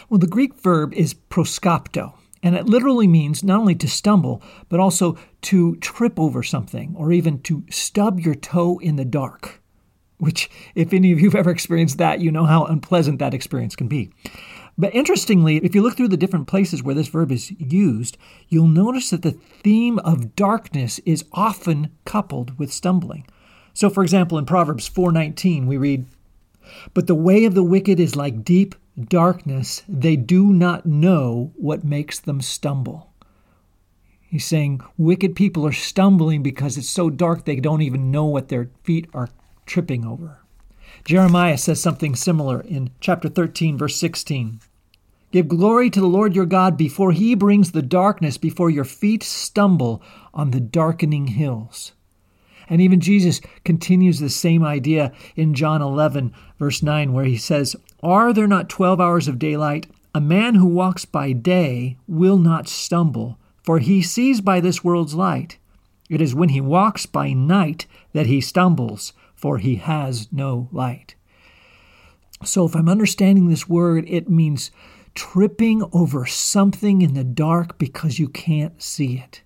Well, 0.07 0.19
the 0.19 0.27
Greek 0.27 0.53
verb 0.55 0.93
is 0.93 1.13
proskopto, 1.13 2.13
and 2.41 2.55
it 2.55 2.65
literally 2.65 3.07
means 3.07 3.43
not 3.43 3.59
only 3.59 3.75
to 3.75 3.87
stumble, 3.87 4.41
but 4.69 4.79
also 4.79 5.17
to 5.43 5.75
trip 5.77 6.19
over 6.19 6.43
something 6.43 6.95
or 6.97 7.11
even 7.11 7.41
to 7.41 7.63
stub 7.69 8.19
your 8.19 8.35
toe 8.35 8.79
in 8.79 8.95
the 8.95 9.05
dark. 9.05 9.61
Which, 10.17 10.49
if 10.75 10.91
any 10.91 11.13
of 11.13 11.19
you 11.19 11.29
have 11.29 11.39
ever 11.39 11.49
experienced 11.49 11.97
that, 11.97 12.19
you 12.19 12.29
know 12.29 12.45
how 12.45 12.65
unpleasant 12.65 13.19
that 13.19 13.33
experience 13.33 13.75
can 13.75 13.87
be. 13.87 14.11
But 14.77 14.95
interestingly, 14.95 15.57
if 15.57 15.75
you 15.75 15.81
look 15.81 15.97
through 15.97 16.07
the 16.07 16.17
different 16.17 16.47
places 16.47 16.81
where 16.81 16.95
this 16.95 17.09
verb 17.09 17.31
is 17.31 17.51
used, 17.51 18.17
you'll 18.47 18.67
notice 18.67 19.09
that 19.09 19.23
the 19.23 19.31
theme 19.31 19.99
of 19.99 20.35
darkness 20.35 20.99
is 21.05 21.25
often 21.33 21.91
coupled 22.05 22.57
with 22.57 22.71
stumbling. 22.71 23.27
So 23.73 23.89
for 23.89 24.03
example, 24.03 24.37
in 24.37 24.45
Proverbs 24.45 24.87
4:19 24.87 25.67
we 25.67 25.75
read, 25.77 26.05
"But 26.93 27.07
the 27.07 27.15
way 27.15 27.43
of 27.43 27.55
the 27.55 27.63
wicked 27.63 27.99
is 27.99 28.15
like 28.15 28.45
deep 28.45 28.75
darkness, 29.07 29.83
they 29.87 30.15
do 30.15 30.51
not 30.51 30.85
know 30.85 31.53
what 31.55 31.83
makes 31.83 32.19
them 32.19 32.41
stumble. 32.41 33.13
He's 34.21 34.45
saying 34.45 34.81
wicked 34.97 35.35
people 35.35 35.65
are 35.65 35.71
stumbling 35.71 36.43
because 36.43 36.77
it's 36.77 36.89
so 36.89 37.09
dark 37.09 37.45
they 37.45 37.55
don't 37.55 37.81
even 37.81 38.11
know 38.11 38.25
what 38.25 38.49
their 38.49 38.69
feet 38.83 39.07
are 39.13 39.29
tripping 39.65 40.05
over. 40.05 40.43
Jeremiah 41.03 41.57
says 41.57 41.81
something 41.81 42.15
similar 42.15 42.61
in 42.61 42.91
chapter 42.99 43.29
13, 43.29 43.77
verse 43.77 43.95
16. 43.95 44.59
Give 45.31 45.47
glory 45.47 45.89
to 45.91 45.99
the 45.99 46.07
Lord 46.07 46.35
your 46.35 46.45
God 46.45 46.75
before 46.75 47.11
he 47.11 47.35
brings 47.35 47.71
the 47.71 47.81
darkness, 47.81 48.37
before 48.37 48.69
your 48.69 48.83
feet 48.83 49.23
stumble 49.23 50.01
on 50.33 50.51
the 50.51 50.59
darkening 50.59 51.27
hills. 51.27 51.93
And 52.67 52.81
even 52.81 52.99
Jesus 52.99 53.41
continues 53.63 54.19
the 54.19 54.29
same 54.29 54.63
idea 54.63 55.11
in 55.35 55.55
John 55.55 55.81
11, 55.81 56.33
verse 56.59 56.83
9, 56.83 57.13
where 57.13 57.25
he 57.25 57.37
says, 57.37 57.75
Are 58.01 58.33
there 58.33 58.47
not 58.47 58.69
12 58.69 58.99
hours 59.01 59.27
of 59.27 59.39
daylight? 59.39 59.87
A 60.15 60.21
man 60.21 60.55
who 60.55 60.67
walks 60.67 61.05
by 61.05 61.33
day 61.33 61.97
will 62.07 62.37
not 62.37 62.67
stumble, 62.67 63.37
for 63.63 63.79
he 63.79 64.01
sees 64.01 64.41
by 64.41 64.59
this 64.59 64.83
world's 64.83 65.15
light. 65.15 65.57
It 66.09 66.21
is 66.21 66.33
when 66.33 66.49
he 66.49 66.61
walks 66.61 67.05
by 67.05 67.33
night 67.33 67.85
that 68.13 68.25
he 68.25 68.41
stumbles, 68.41 69.13
for 69.35 69.57
he 69.57 69.75
has 69.75 70.27
no 70.31 70.69
light. 70.71 71.15
So, 72.43 72.65
if 72.65 72.75
I'm 72.75 72.89
understanding 72.89 73.47
this 73.47 73.67
word, 73.67 74.05
it 74.07 74.29
means 74.29 74.71
tripping 75.13 75.83
over 75.91 76.25
something 76.25 77.01
in 77.01 77.13
the 77.13 77.23
dark 77.23 77.77
because 77.77 78.17
you 78.17 78.29
can't 78.29 78.81
see 78.81 79.17
it, 79.17 79.41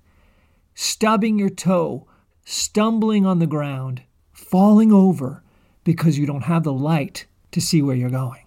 stubbing 0.75 1.39
your 1.39 1.49
toe 1.49 2.07
stumbling 2.45 3.25
on 3.25 3.39
the 3.39 3.47
ground, 3.47 4.03
falling 4.31 4.91
over 4.91 5.43
because 5.83 6.17
you 6.17 6.25
don't 6.25 6.43
have 6.43 6.63
the 6.63 6.73
light 6.73 7.25
to 7.51 7.61
see 7.61 7.81
where 7.81 7.95
you're 7.95 8.09
going. 8.09 8.42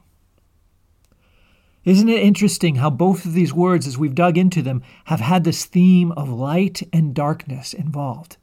Isn't 1.86 2.08
it 2.08 2.20
interesting 2.20 2.74
how 2.74 2.90
both 2.90 3.24
of 3.24 3.32
these 3.32 3.54
words, 3.54 3.86
as 3.86 3.96
we've 3.96 4.14
dug 4.14 4.36
into 4.36 4.60
them, 4.60 4.82
have 5.04 5.20
had 5.20 5.44
this 5.44 5.66
theme 5.66 6.10
of 6.12 6.28
light 6.28 6.82
and 6.92 7.14
darkness 7.14 7.72
involved? 7.72 8.38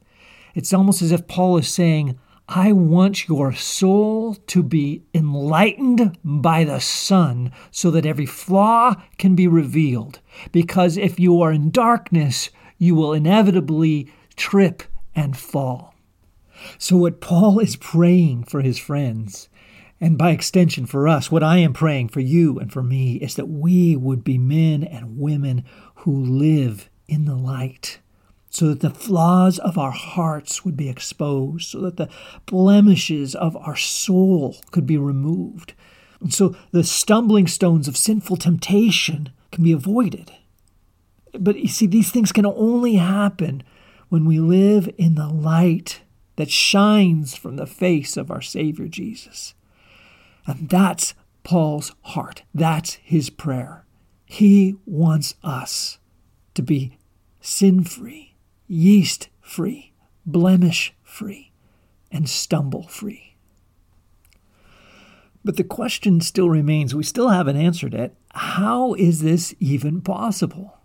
It's 0.54 0.72
almost 0.72 1.02
as 1.02 1.12
if 1.12 1.28
Paul 1.28 1.58
is 1.58 1.68
saying, 1.68 2.18
I 2.48 2.72
want 2.72 3.28
your 3.28 3.52
soul 3.52 4.34
to 4.46 4.62
be 4.62 5.02
enlightened 5.12 6.18
by 6.24 6.64
the 6.64 6.80
sun 6.80 7.52
so 7.70 7.90
that 7.90 8.06
every 8.06 8.24
flaw 8.24 8.94
can 9.18 9.34
be 9.34 9.46
revealed. 9.46 10.20
Because 10.50 10.96
if 10.96 11.20
you 11.20 11.42
are 11.42 11.52
in 11.52 11.70
darkness, 11.70 12.48
you 12.78 12.94
will 12.94 13.12
inevitably 13.12 14.10
trip 14.36 14.84
and 15.14 15.36
fall. 15.36 15.94
So, 16.78 16.96
what 16.96 17.20
Paul 17.20 17.58
is 17.58 17.76
praying 17.76 18.44
for 18.44 18.62
his 18.62 18.78
friends, 18.78 19.50
and 20.04 20.18
by 20.18 20.32
extension 20.32 20.84
for 20.84 21.08
us, 21.08 21.30
what 21.30 21.42
I 21.42 21.56
am 21.56 21.72
praying 21.72 22.10
for 22.10 22.20
you 22.20 22.58
and 22.58 22.70
for 22.70 22.82
me, 22.82 23.14
is 23.14 23.36
that 23.36 23.48
we 23.48 23.96
would 23.96 24.22
be 24.22 24.36
men 24.36 24.84
and 24.84 25.18
women 25.18 25.64
who 25.94 26.14
live 26.14 26.90
in 27.08 27.24
the 27.24 27.34
light, 27.34 28.00
so 28.50 28.66
that 28.66 28.80
the 28.80 28.90
flaws 28.90 29.58
of 29.58 29.78
our 29.78 29.92
hearts 29.92 30.62
would 30.62 30.76
be 30.76 30.90
exposed, 30.90 31.70
so 31.70 31.80
that 31.80 31.96
the 31.96 32.10
blemishes 32.44 33.34
of 33.34 33.56
our 33.56 33.76
soul 33.76 34.58
could 34.72 34.86
be 34.86 34.98
removed, 34.98 35.72
and 36.20 36.34
so 36.34 36.54
the 36.70 36.84
stumbling 36.84 37.46
stones 37.46 37.88
of 37.88 37.96
sinful 37.96 38.36
temptation 38.36 39.30
can 39.52 39.64
be 39.64 39.72
avoided. 39.72 40.30
But 41.32 41.58
you 41.58 41.68
see, 41.68 41.86
these 41.86 42.10
things 42.10 42.30
can 42.30 42.44
only 42.44 42.96
happen 42.96 43.62
when 44.10 44.26
we 44.26 44.38
live 44.38 44.86
in 44.98 45.14
the 45.14 45.28
light 45.28 46.02
that 46.36 46.50
shines 46.50 47.34
from 47.34 47.56
the 47.56 47.66
face 47.66 48.18
of 48.18 48.30
our 48.30 48.42
Savior 48.42 48.86
Jesus. 48.86 49.54
And 50.46 50.68
that's 50.68 51.14
Paul's 51.42 51.92
heart. 52.02 52.42
That's 52.54 52.94
his 52.94 53.30
prayer. 53.30 53.84
He 54.24 54.76
wants 54.86 55.34
us 55.42 55.98
to 56.54 56.62
be 56.62 56.98
sin 57.40 57.84
free, 57.84 58.36
yeast 58.66 59.28
free, 59.40 59.92
blemish 60.24 60.94
free, 61.02 61.52
and 62.10 62.28
stumble 62.28 62.88
free. 62.88 63.36
But 65.44 65.56
the 65.56 65.64
question 65.64 66.20
still 66.20 66.48
remains 66.48 66.94
we 66.94 67.04
still 67.04 67.28
haven't 67.28 67.58
answered 67.58 67.92
it. 67.92 68.16
How 68.30 68.94
is 68.94 69.20
this 69.20 69.54
even 69.60 70.00
possible? 70.00 70.78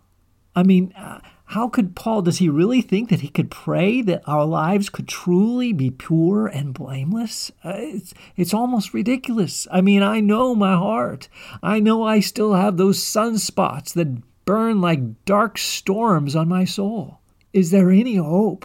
I 0.54 0.62
mean, 0.62 0.92
uh, 0.96 1.20
how 1.50 1.68
could 1.68 1.96
Paul, 1.96 2.22
does 2.22 2.38
he 2.38 2.48
really 2.48 2.80
think 2.80 3.08
that 3.08 3.22
he 3.22 3.28
could 3.28 3.50
pray 3.50 4.02
that 4.02 4.22
our 4.24 4.44
lives 4.44 4.88
could 4.88 5.08
truly 5.08 5.72
be 5.72 5.90
pure 5.90 6.46
and 6.46 6.72
blameless? 6.72 7.50
Uh, 7.64 7.72
it's, 7.74 8.14
it's 8.36 8.54
almost 8.54 8.94
ridiculous. 8.94 9.66
I 9.68 9.80
mean, 9.80 10.00
I 10.00 10.20
know 10.20 10.54
my 10.54 10.74
heart. 10.76 11.28
I 11.60 11.80
know 11.80 12.04
I 12.04 12.20
still 12.20 12.54
have 12.54 12.76
those 12.76 13.02
sunspots 13.02 13.94
that 13.94 14.22
burn 14.44 14.80
like 14.80 15.24
dark 15.24 15.58
storms 15.58 16.36
on 16.36 16.48
my 16.48 16.64
soul. 16.64 17.18
Is 17.52 17.72
there 17.72 17.90
any 17.90 18.14
hope 18.14 18.64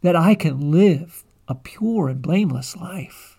that 0.00 0.16
I 0.16 0.34
can 0.34 0.70
live 0.70 1.24
a 1.48 1.54
pure 1.54 2.08
and 2.08 2.22
blameless 2.22 2.74
life? 2.78 3.38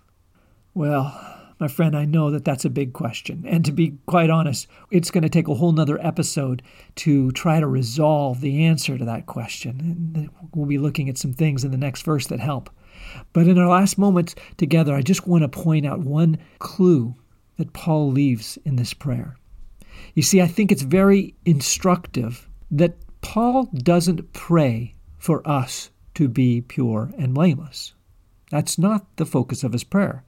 Well, 0.75 1.42
my 1.63 1.69
friend, 1.69 1.95
I 1.95 2.03
know 2.03 2.29
that 2.29 2.43
that's 2.43 2.65
a 2.65 2.69
big 2.69 2.91
question. 2.91 3.45
And 3.47 3.63
to 3.63 3.71
be 3.71 3.97
quite 4.05 4.29
honest, 4.29 4.67
it's 4.91 5.11
going 5.11 5.21
to 5.21 5.29
take 5.29 5.47
a 5.47 5.53
whole 5.53 5.71
nother 5.71 5.97
episode 6.05 6.61
to 6.97 7.31
try 7.31 7.61
to 7.61 7.67
resolve 7.67 8.41
the 8.41 8.65
answer 8.65 8.97
to 8.97 9.05
that 9.05 9.27
question. 9.27 9.79
And 9.79 10.29
we'll 10.53 10.65
be 10.65 10.77
looking 10.77 11.07
at 11.07 11.17
some 11.17 11.31
things 11.31 11.63
in 11.63 11.71
the 11.71 11.77
next 11.77 12.01
verse 12.01 12.27
that 12.27 12.41
help. 12.41 12.69
But 13.31 13.47
in 13.47 13.57
our 13.57 13.69
last 13.69 13.97
moments 13.97 14.35
together, 14.57 14.93
I 14.93 15.01
just 15.01 15.25
want 15.25 15.43
to 15.43 15.47
point 15.47 15.85
out 15.85 15.99
one 15.99 16.37
clue 16.59 17.15
that 17.55 17.71
Paul 17.71 18.11
leaves 18.11 18.57
in 18.65 18.75
this 18.75 18.93
prayer. 18.93 19.37
You 20.15 20.21
see, 20.21 20.41
I 20.41 20.47
think 20.47 20.69
it's 20.69 20.81
very 20.81 21.33
instructive 21.45 22.49
that 22.71 22.97
Paul 23.21 23.69
doesn't 23.73 24.33
pray 24.33 24.95
for 25.17 25.47
us 25.47 25.91
to 26.15 26.27
be 26.27 26.59
pure 26.59 27.13
and 27.17 27.33
blameless. 27.33 27.93
That's 28.51 28.77
not 28.77 29.15
the 29.15 29.25
focus 29.25 29.63
of 29.63 29.71
his 29.71 29.85
prayer 29.85 30.25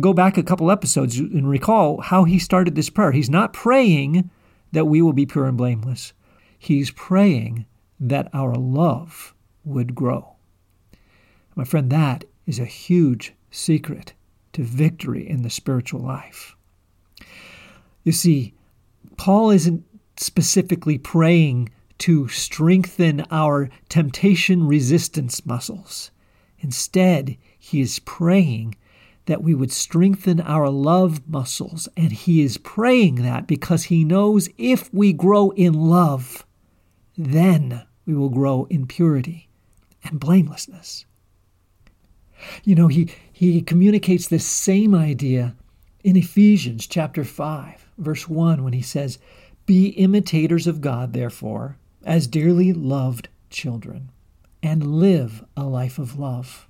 go 0.00 0.12
back 0.12 0.36
a 0.36 0.42
couple 0.42 0.70
episodes 0.70 1.18
and 1.18 1.48
recall 1.48 2.00
how 2.00 2.24
he 2.24 2.38
started 2.38 2.74
this 2.74 2.90
prayer. 2.90 3.12
He's 3.12 3.30
not 3.30 3.52
praying 3.52 4.30
that 4.72 4.86
we 4.86 5.00
will 5.00 5.12
be 5.12 5.26
pure 5.26 5.46
and 5.46 5.56
blameless. 5.56 6.12
He's 6.58 6.90
praying 6.90 7.66
that 8.00 8.28
our 8.32 8.54
love 8.54 9.34
would 9.64 9.94
grow. 9.94 10.34
My 11.54 11.64
friend, 11.64 11.90
that 11.90 12.24
is 12.46 12.58
a 12.58 12.64
huge 12.64 13.32
secret 13.50 14.12
to 14.52 14.62
victory 14.62 15.28
in 15.28 15.42
the 15.42 15.50
spiritual 15.50 16.00
life. 16.00 16.56
You 18.02 18.12
see, 18.12 18.54
Paul 19.16 19.50
isn't 19.50 19.84
specifically 20.16 20.98
praying 20.98 21.70
to 21.98 22.28
strengthen 22.28 23.24
our 23.30 23.70
temptation 23.88 24.66
resistance 24.66 25.46
muscles. 25.46 26.10
Instead, 26.58 27.36
he 27.58 27.80
is 27.80 28.00
praying 28.00 28.76
that 29.26 29.42
we 29.42 29.54
would 29.54 29.72
strengthen 29.72 30.40
our 30.40 30.68
love 30.68 31.26
muscles. 31.26 31.88
And 31.96 32.12
he 32.12 32.42
is 32.42 32.58
praying 32.58 33.16
that 33.16 33.46
because 33.46 33.84
he 33.84 34.04
knows 34.04 34.48
if 34.58 34.92
we 34.92 35.12
grow 35.12 35.50
in 35.50 35.72
love, 35.72 36.44
then 37.16 37.82
we 38.06 38.14
will 38.14 38.28
grow 38.28 38.66
in 38.68 38.86
purity 38.86 39.48
and 40.02 40.20
blamelessness. 40.20 41.06
You 42.64 42.74
know, 42.74 42.88
he, 42.88 43.10
he 43.32 43.62
communicates 43.62 44.28
this 44.28 44.46
same 44.46 44.94
idea 44.94 45.54
in 46.02 46.16
Ephesians 46.16 46.86
chapter 46.86 47.24
5, 47.24 47.86
verse 47.96 48.28
1, 48.28 48.62
when 48.62 48.74
he 48.74 48.82
says, 48.82 49.18
Be 49.64 49.88
imitators 49.88 50.66
of 50.66 50.82
God, 50.82 51.14
therefore, 51.14 51.78
as 52.04 52.26
dearly 52.26 52.74
loved 52.74 53.28
children, 53.48 54.10
and 54.62 54.96
live 54.96 55.42
a 55.56 55.64
life 55.64 55.98
of 55.98 56.18
love 56.18 56.68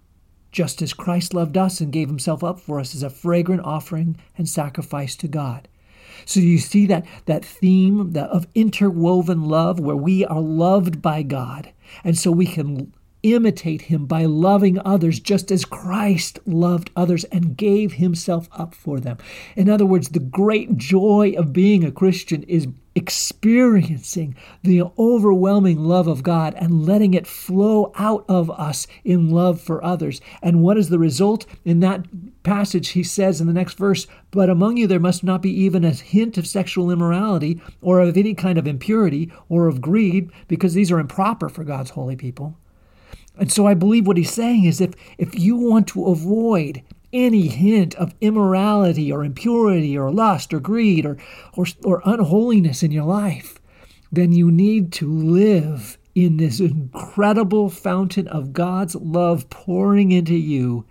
just 0.55 0.81
as 0.81 0.95
Christ 0.95 1.35
loved 1.35 1.59
us 1.59 1.81
and 1.81 1.93
gave 1.93 2.09
himself 2.09 2.45
up 2.45 2.61
for 2.61 2.79
us 2.79 2.95
as 2.95 3.03
a 3.03 3.11
fragrant 3.11 3.63
offering 3.65 4.17
and 4.39 4.49
sacrifice 4.49 5.17
to 5.17 5.29
God. 5.29 5.69
So 6.25 6.39
you 6.39 6.59
see 6.59 6.87
that, 6.87 7.05
that 7.27 7.45
theme 7.45 8.17
of 8.17 8.47
interwoven 8.55 9.43
love 9.43 9.81
where 9.81 9.97
we 9.97 10.25
are 10.25 10.41
loved 10.41 11.03
by 11.03 11.23
God. 11.23 11.73
And 12.05 12.17
so 12.17 12.31
we 12.31 12.47
can 12.47 12.93
imitate 13.25 13.83
him 13.83 14.07
by 14.07 14.27
loving 14.27 14.79
others 14.85 15.19
just 15.19 15.51
as 15.51 15.65
Christ 15.65 16.39
loved 16.47 16.91
others 16.95 17.25
and 17.25 17.57
gave 17.57 17.95
himself 17.95 18.49
up 18.53 18.75
for 18.75 19.01
them. 19.01 19.19
In 19.57 19.69
other 19.69 19.87
words, 19.87 20.11
the 20.11 20.21
great 20.21 20.77
joy 20.77 21.35
of 21.37 21.53
being 21.53 21.83
a 21.83 21.91
Christian 21.91 22.45
is 22.45 22.69
experiencing 22.95 24.37
the 24.63 24.83
overwhelming 24.99 25.79
love 25.79 26.07
of 26.07 26.23
God 26.23 26.55
and 26.55 26.87
letting 26.87 27.15
it 27.15 27.27
flow 27.27 27.93
out 27.97 28.25
of 28.29 28.51
us 28.51 28.87
in 29.05 29.31
love 29.31 29.61
for 29.61 29.83
others. 29.83 30.21
And 30.43 30.63
what 30.63 30.77
is 30.77 30.89
the 30.89 30.99
result? 30.99 31.47
In 31.65 31.81
that 31.81 32.07
passage, 32.43 32.89
he 32.91 33.03
says 33.03 33.41
in 33.41 33.47
the 33.47 33.53
next 33.53 33.77
verse, 33.77 34.07
But 34.31 34.49
among 34.49 34.77
you 34.77 34.87
there 34.87 35.01
must 35.01 35.25
not 35.25 35.43
be 35.43 35.51
even 35.51 35.85
a 35.85 35.91
hint 35.91 36.39
of 36.39 36.47
sexual 36.47 36.91
immorality 36.91 37.61
or 37.83 38.01
of 38.01 38.17
any 38.17 38.35
kind 38.35 38.59
of 38.59 38.67
impurity 38.67 39.33
or 39.49 39.67
of 39.67 39.81
greed, 39.81 40.31
because 40.47 40.75
these 40.75 40.93
are 40.93 41.01
improper 41.01 41.49
for 41.49 41.65
God's 41.65 41.91
holy 41.91 42.17
people. 42.17 42.57
And 43.37 43.51
so 43.51 43.67
I 43.67 43.75
believe 43.75 44.07
what 44.07 44.17
he's 44.17 44.33
saying 44.33 44.65
is 44.65 44.81
if, 44.81 44.95
if 45.19 45.37
you 45.37 45.57
want 45.57 45.89
to 45.89 46.07
avoid 46.07 46.83
any 47.15 47.47
hint 47.47 47.95
of 47.95 48.15
immorality 48.21 49.11
or 49.11 49.25
impurity 49.25 49.97
or 49.97 50.11
lust 50.11 50.53
or 50.53 50.61
greed 50.61 51.07
or, 51.07 51.17
or, 51.55 51.65
or 51.85 52.03
unholiness 52.05 52.83
in 52.83 52.91
your 52.91 53.05
life, 53.05 53.59
then 54.13 54.33
you 54.33 54.51
need 54.51 54.93
to 54.93 55.11
live 55.11 55.97
in 56.15 56.37
this 56.37 56.61
incredible 56.61 57.71
fountain 57.71 58.29
of 58.29 58.53
God's 58.53 58.95
love 58.97 59.49
pouring 59.49 60.13
into 60.13 60.35
you 60.35 60.85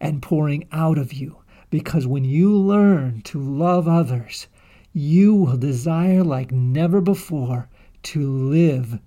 and 0.00 0.22
pouring 0.22 0.66
out 0.72 0.98
of 0.98 1.12
you. 1.12 1.38
Because 1.70 2.06
when 2.06 2.24
you 2.24 2.54
learn 2.56 3.22
to 3.22 3.40
love 3.40 3.86
others, 3.86 4.48
you 4.92 5.34
will 5.34 5.56
desire 5.56 6.24
like 6.24 6.50
never 6.50 7.00
before 7.00 7.68
to 8.02 8.28
live 8.28 8.98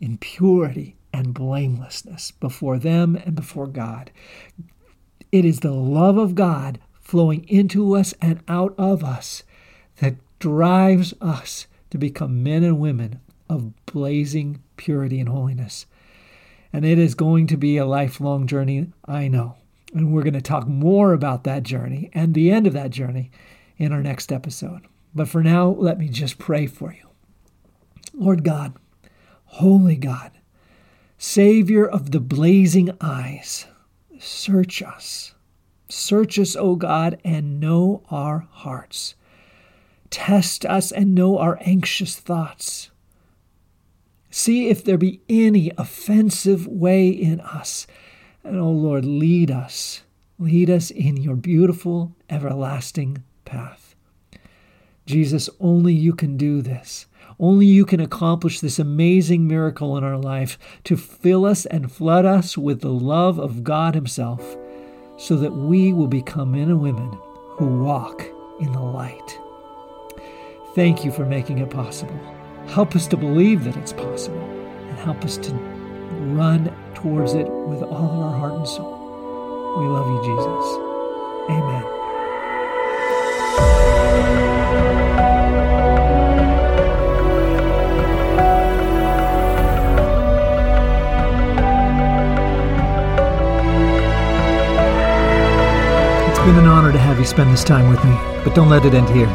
in 0.00 0.18
purity 0.18 0.96
and 1.12 1.34
blamelessness 1.34 2.30
before 2.30 2.78
them 2.78 3.16
and 3.16 3.34
before 3.34 3.66
God. 3.66 4.10
It 5.32 5.44
is 5.44 5.60
the 5.60 5.72
love 5.72 6.16
of 6.16 6.34
God 6.34 6.80
flowing 7.00 7.48
into 7.48 7.96
us 7.96 8.14
and 8.20 8.42
out 8.48 8.74
of 8.78 9.04
us 9.04 9.42
that 9.98 10.16
drives 10.38 11.14
us 11.20 11.66
to 11.90 11.98
become 11.98 12.42
men 12.42 12.64
and 12.64 12.80
women 12.80 13.20
of 13.48 13.74
blazing 13.86 14.62
purity 14.76 15.20
and 15.20 15.28
holiness. 15.28 15.86
And 16.72 16.84
it 16.84 16.98
is 16.98 17.14
going 17.14 17.46
to 17.48 17.56
be 17.56 17.76
a 17.76 17.86
lifelong 17.86 18.46
journey, 18.46 18.92
I 19.04 19.28
know. 19.28 19.56
And 19.92 20.12
we're 20.12 20.22
going 20.22 20.34
to 20.34 20.40
talk 20.40 20.68
more 20.68 21.12
about 21.12 21.44
that 21.44 21.64
journey 21.64 22.10
and 22.14 22.32
the 22.32 22.50
end 22.50 22.66
of 22.66 22.72
that 22.74 22.90
journey 22.90 23.30
in 23.76 23.92
our 23.92 24.02
next 24.02 24.30
episode. 24.30 24.86
But 25.14 25.28
for 25.28 25.42
now, 25.42 25.68
let 25.68 25.98
me 25.98 26.08
just 26.08 26.38
pray 26.38 26.66
for 26.66 26.92
you. 26.92 27.08
Lord 28.14 28.44
God, 28.44 28.74
Holy 29.46 29.96
God, 29.96 30.30
Savior 31.18 31.86
of 31.86 32.12
the 32.12 32.20
blazing 32.20 32.90
eyes, 33.00 33.66
search 34.20 34.82
us. 34.82 35.34
Search 35.88 36.38
us, 36.38 36.54
O 36.54 36.76
God, 36.76 37.18
and 37.24 37.58
know 37.58 38.02
our 38.10 38.46
hearts. 38.50 39.14
Test 40.10 40.64
us 40.66 40.92
and 40.92 41.14
know 41.14 41.38
our 41.38 41.58
anxious 41.62 42.16
thoughts. 42.16 42.90
See 44.30 44.68
if 44.68 44.84
there 44.84 44.98
be 44.98 45.20
any 45.28 45.72
offensive 45.76 46.66
way 46.66 47.08
in 47.08 47.40
us. 47.40 47.86
And, 48.44 48.58
O 48.58 48.70
Lord, 48.70 49.04
lead 49.04 49.50
us. 49.50 50.02
Lead 50.38 50.70
us 50.70 50.90
in 50.90 51.16
your 51.16 51.36
beautiful, 51.36 52.14
everlasting 52.28 53.22
path. 53.44 53.94
Jesus, 55.06 55.50
only 55.58 55.92
you 55.92 56.12
can 56.12 56.36
do 56.36 56.62
this. 56.62 57.06
Only 57.40 57.64
you 57.64 57.86
can 57.86 58.00
accomplish 58.00 58.60
this 58.60 58.78
amazing 58.78 59.48
miracle 59.48 59.96
in 59.96 60.04
our 60.04 60.18
life 60.18 60.58
to 60.84 60.96
fill 60.98 61.46
us 61.46 61.64
and 61.64 61.90
flood 61.90 62.26
us 62.26 62.58
with 62.58 62.82
the 62.82 62.92
love 62.92 63.38
of 63.38 63.64
God 63.64 63.94
Himself 63.94 64.58
so 65.16 65.36
that 65.36 65.52
we 65.52 65.94
will 65.94 66.06
become 66.06 66.52
men 66.52 66.68
and 66.68 66.82
women 66.82 67.18
who 67.56 67.82
walk 67.82 68.22
in 68.60 68.70
the 68.72 68.80
light. 68.80 69.38
Thank 70.74 71.02
you 71.02 71.10
for 71.10 71.24
making 71.24 71.58
it 71.58 71.70
possible. 71.70 72.20
Help 72.68 72.94
us 72.94 73.06
to 73.06 73.16
believe 73.16 73.64
that 73.64 73.76
it's 73.78 73.94
possible 73.94 74.38
and 74.88 74.98
help 74.98 75.24
us 75.24 75.38
to 75.38 75.52
run 76.34 76.70
towards 76.94 77.32
it 77.32 77.48
with 77.48 77.82
all 77.82 78.10
of 78.12 78.20
our 78.20 78.38
heart 78.38 78.52
and 78.52 78.68
soul. 78.68 78.98
We 79.78 79.86
love 79.86 80.06
you, 80.06 80.20
Jesus. 80.28 80.66
Amen. 81.50 82.00
Been 96.46 96.56
an 96.56 96.66
honor 96.66 96.90
to 96.90 96.98
have 96.98 97.18
you 97.18 97.26
spend 97.26 97.52
this 97.52 97.62
time 97.62 97.90
with 97.90 98.02
me, 98.02 98.12
but 98.44 98.54
don't 98.54 98.70
let 98.70 98.86
it 98.86 98.94
end 98.94 99.08
here. 99.10 99.26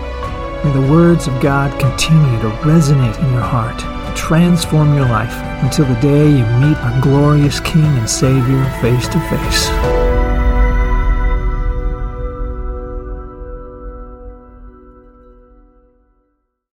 May 0.63 0.71
the 0.73 0.91
words 0.91 1.27
of 1.27 1.39
God 1.39 1.79
continue 1.79 2.39
to 2.41 2.49
resonate 2.65 3.19
in 3.19 3.31
your 3.31 3.41
heart, 3.41 3.77
transform 4.17 4.95
your 4.95 5.05
life 5.05 5.33
until 5.63 5.85
the 5.85 5.99
day 6.01 6.27
you 6.27 6.45
meet 6.59 6.77
our 6.77 7.01
glorious 7.01 7.59
King 7.59 7.85
and 7.85 8.09
Savior 8.09 8.63
face 8.81 9.07
to 9.09 9.19
face. 9.29 10.04